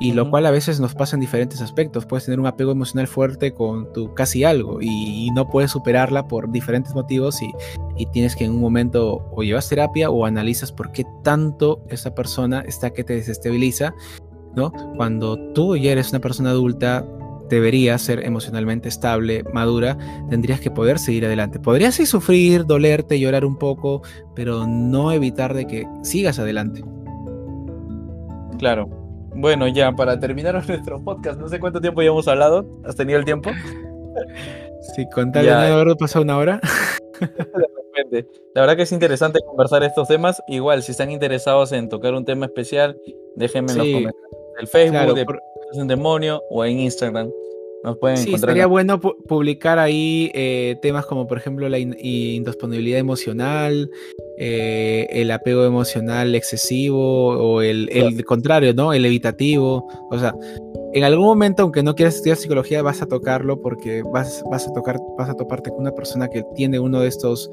[0.00, 2.06] Y lo cual a veces nos pasa en diferentes aspectos.
[2.06, 6.50] Puedes tener un apego emocional fuerte con tu casi algo y, no puedes superarla por
[6.50, 7.52] diferentes motivos y,
[8.12, 12.60] tienes que en un momento o llevas terapia o analizas por qué tanto esa persona
[12.60, 13.94] está que te desestabiliza,
[14.54, 14.72] ¿no?
[14.96, 17.04] Cuando tú ya eres una persona adulta,
[17.48, 19.96] deberías ser emocionalmente estable, madura,
[20.28, 21.58] tendrías que poder seguir adelante.
[21.58, 24.02] Podrías sí sufrir, dolerte, llorar un poco,
[24.34, 26.84] pero no evitar de que sigas adelante.
[28.58, 29.05] Claro,
[29.36, 32.66] bueno, ya para terminar nuestro podcast, no sé cuánto tiempo ya hemos hablado.
[32.84, 33.50] ¿Has tenido el tiempo?
[34.94, 36.60] Sí, con tal de no haber pasado una hora.
[38.54, 40.42] La verdad que es interesante conversar estos temas.
[40.48, 42.96] Igual, si están interesados en tocar un tema especial,
[43.36, 44.22] déjenme en los comentarios
[44.58, 47.30] del Facebook, de un demonio o en Instagram.
[47.86, 53.88] Nos pueden sí, Sería bueno publicar ahí eh, temas como, por ejemplo, la indisponibilidad emocional,
[54.38, 58.92] eh, el apego emocional excesivo o el, contrario, ¿no?
[58.92, 59.86] El evitativo.
[60.10, 60.34] O sea,
[60.94, 64.72] en algún momento, aunque no quieras estudiar psicología, vas a tocarlo porque vas, vas a
[64.72, 67.48] tocar, vas a toparte con una persona que tiene uno de estos,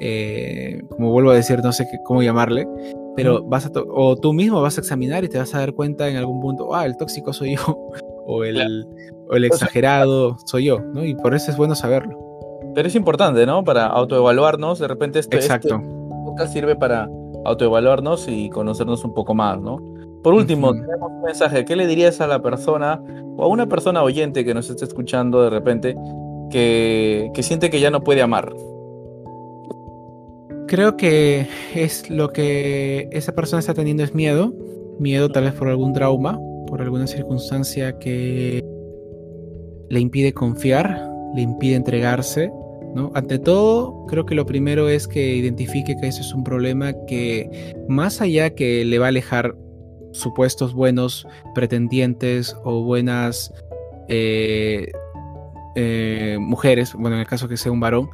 [0.00, 2.66] eh, como vuelvo a decir, no sé cómo llamarle,
[3.14, 6.08] pero vas a o tú mismo vas a examinar y te vas a dar cuenta
[6.08, 7.90] en algún punto, ah, el tóxico soy yo,
[8.28, 8.86] o el,
[9.28, 11.04] o el exagerado soy yo, ¿no?
[11.04, 12.16] Y por eso es bueno saberlo.
[12.74, 13.64] Pero es importante, ¿no?
[13.64, 15.80] Para autoevaluarnos, de repente este, Exacto.
[16.38, 17.08] este sirve para
[17.46, 19.78] autoevaluarnos y conocernos un poco más, ¿no?
[20.22, 21.64] Por último, tenemos un mensaje.
[21.64, 23.02] ¿Qué le dirías a la persona
[23.36, 25.96] o a una persona oyente que nos esté escuchando de repente
[26.50, 28.52] que, que siente que ya no puede amar?
[30.66, 34.52] Creo que es lo que esa persona está teniendo es miedo,
[34.98, 36.38] miedo tal vez por algún trauma,
[36.68, 38.62] por alguna circunstancia que
[39.88, 42.50] le impide confiar, le impide entregarse,
[42.94, 43.10] ¿no?
[43.14, 47.74] Ante todo, creo que lo primero es que identifique que ese es un problema que
[47.88, 49.54] más allá que le va a alejar
[50.12, 53.52] supuestos buenos pretendientes o buenas
[54.08, 54.90] eh,
[55.74, 58.10] eh, mujeres, bueno, en el caso que sea un varón,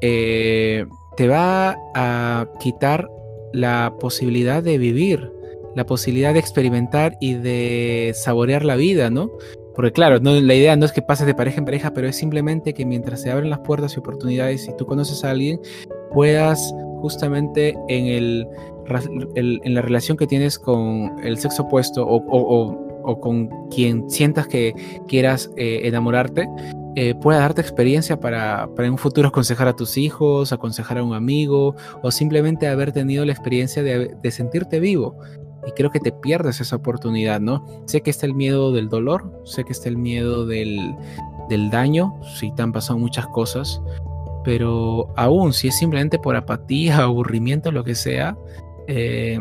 [0.00, 0.86] eh,
[1.16, 3.08] te va a quitar
[3.52, 5.32] la posibilidad de vivir,
[5.74, 9.30] la posibilidad de experimentar y de saborear la vida, ¿no?
[9.74, 12.74] Porque claro, la idea no es que pases de pareja en pareja, pero es simplemente
[12.74, 15.60] que mientras se abren las puertas y oportunidades y tú conoces a alguien,
[16.12, 18.46] puedas justamente en, el,
[19.34, 24.74] en la relación que tienes con el sexo opuesto o, con quien sientas que
[25.08, 26.48] quieras eh, enamorarte,
[26.94, 31.14] eh, pueda darte experiencia para, en un futuro aconsejar a tus hijos, aconsejar a un
[31.14, 35.16] amigo o simplemente haber tenido la experiencia de, sentirte vivo.
[35.66, 37.64] Y creo que te pierdes esa oportunidad, ¿no?
[37.86, 40.94] Sé que está el miedo del dolor, sé que está el miedo del,
[41.70, 43.82] daño, si te han pasado muchas cosas,
[44.42, 48.36] pero aún si es simplemente por apatía, aburrimiento, lo que sea,
[48.88, 49.38] eh,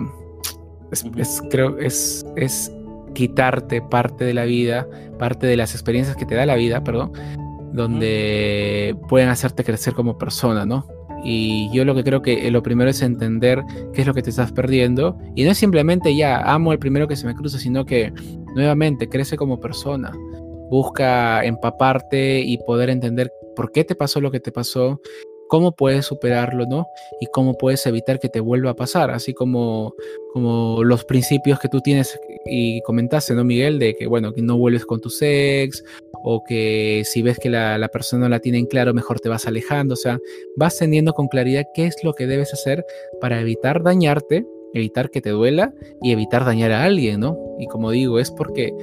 [0.92, 2.72] es, creo es, es
[3.14, 7.14] quitarte parte de la vida, parte de las experiencias que te da la vida, perdón,
[7.74, 10.86] donde pueden hacerte crecer como persona, ¿no?
[11.24, 13.62] Y yo lo que creo que lo primero es entender
[13.94, 15.18] qué es lo que te estás perdiendo.
[15.36, 18.12] Y no es simplemente ya amo el primero que se me cruza, sino que
[18.56, 20.12] nuevamente crece como persona.
[20.70, 25.00] Busca empaparte y poder entender por qué te pasó lo que te pasó
[25.52, 26.88] cómo puedes superarlo, ¿no?
[27.20, 29.94] Y cómo puedes evitar que te vuelva a pasar, así como,
[30.32, 33.80] como los principios que tú tienes y comentaste, ¿no, Miguel?
[33.80, 35.84] De que, bueno, que no vuelves con tu ex,
[36.24, 39.30] o que si ves que la, la persona no la tiene en claro, mejor te
[39.30, 40.20] vas alejando, o sea,
[40.56, 42.86] vas teniendo con claridad qué es lo que debes hacer
[43.20, 47.38] para evitar dañarte, evitar que te duela y evitar dañar a alguien, ¿no?
[47.60, 48.74] Y como digo, es porque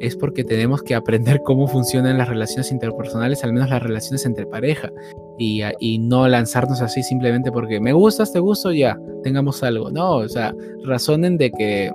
[0.00, 4.46] es porque tenemos que aprender cómo funcionan las relaciones interpersonales, al menos las relaciones entre
[4.46, 4.90] pareja,
[5.38, 9.90] y, y, no lanzarnos así simplemente porque me gustas, te gusto, ya, tengamos algo.
[9.90, 10.54] No, o sea,
[10.84, 11.90] razonen de que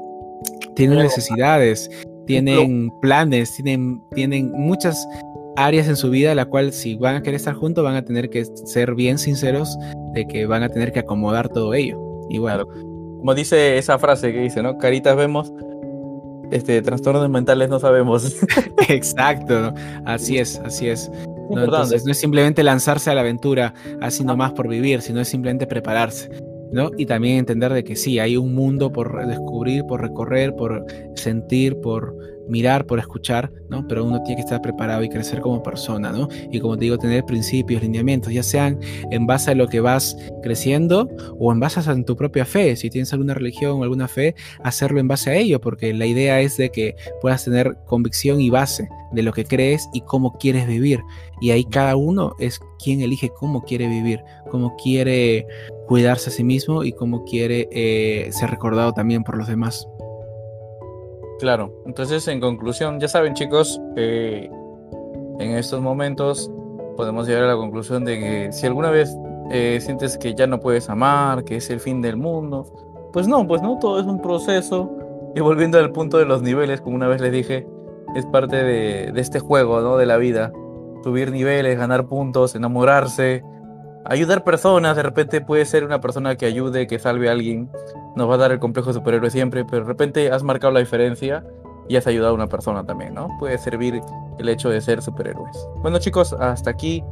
[0.80, 1.90] tienen necesidades,
[2.26, 5.06] tienen planes, tienen, tienen muchas
[5.58, 8.30] áreas en su vida, la cual si van a querer estar juntos van a tener
[8.30, 9.78] que ser bien sinceros
[10.14, 12.00] de que van a tener que acomodar todo ello.
[12.30, 12.66] Y bueno.
[12.66, 14.78] Como dice esa frase que dice, ¿no?
[14.78, 15.52] Caritas vemos,
[16.52, 18.38] este, trastornos mentales no sabemos.
[18.88, 19.74] Exacto,
[20.06, 21.12] así es, así es.
[21.50, 25.28] No, entonces, no es simplemente lanzarse a la aventura así nomás por vivir, sino es
[25.28, 26.30] simplemente prepararse.
[26.98, 31.80] Y también entender de que sí, hay un mundo por descubrir, por recorrer, por sentir,
[31.82, 32.16] por
[32.50, 33.88] mirar, por escuchar, ¿no?
[33.88, 36.28] Pero uno tiene que estar preparado y crecer como persona, ¿no?
[36.52, 38.80] Y como te digo, tener principios, lineamientos, ya sean
[39.12, 41.08] en base a lo que vas creciendo
[41.38, 42.76] o en base a tu propia fe.
[42.76, 46.42] Si tienes alguna religión o alguna fe, hacerlo en base a ello, porque la idea
[46.42, 50.68] es de que puedas tener convicción y base de lo que crees y cómo quieres
[50.68, 51.00] vivir.
[51.42, 55.46] Y ahí cada uno es quien elige cómo quiere vivir, cómo quiere
[55.90, 59.88] cuidarse a sí mismo y cómo quiere eh, ser recordado también por los demás.
[61.40, 64.52] Claro, entonces en conclusión, ya saben chicos, en
[65.40, 66.52] estos momentos
[66.96, 69.18] podemos llegar a la conclusión de que si alguna vez
[69.50, 72.66] eh, sientes que ya no puedes amar, que es el fin del mundo,
[73.12, 74.96] pues no, pues no, todo es un proceso.
[75.36, 77.66] Y volviendo al punto de los niveles, como una vez les dije,
[78.16, 79.98] es parte de, de este juego, ¿no?
[79.98, 80.52] De la vida.
[81.04, 83.44] Subir niveles, ganar puntos, enamorarse,
[84.10, 87.70] ayudar personas, de repente puede ser una persona que ayude, que salve a alguien,
[88.16, 91.46] nos va a dar el complejo superhéroe siempre, pero de repente has marcado la diferencia
[91.88, 93.30] y has ayudado a una persona también, ¿no?
[93.40, 94.02] Puede servir
[94.38, 95.58] el hecho de ser superhéroes.
[95.78, 97.04] Bueno chicos, hasta aquí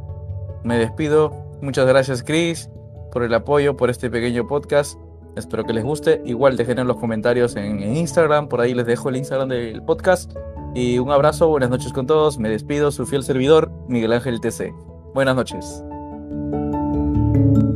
[0.64, 1.32] me despido.
[1.62, 2.68] Muchas gracias Chris
[3.12, 4.98] por el apoyo, por este pequeño podcast.
[5.36, 6.20] Espero que les guste.
[6.24, 10.32] Igual dejen en los comentarios en, Instagram, por ahí les dejo el Instagram del podcast.
[10.74, 12.38] Y un abrazo, buenas noches con todos.
[12.38, 14.72] Me despido, su fiel servidor, Miguel Ángel TC.
[15.14, 15.82] Buenas noches.
[17.38, 17.67] thank you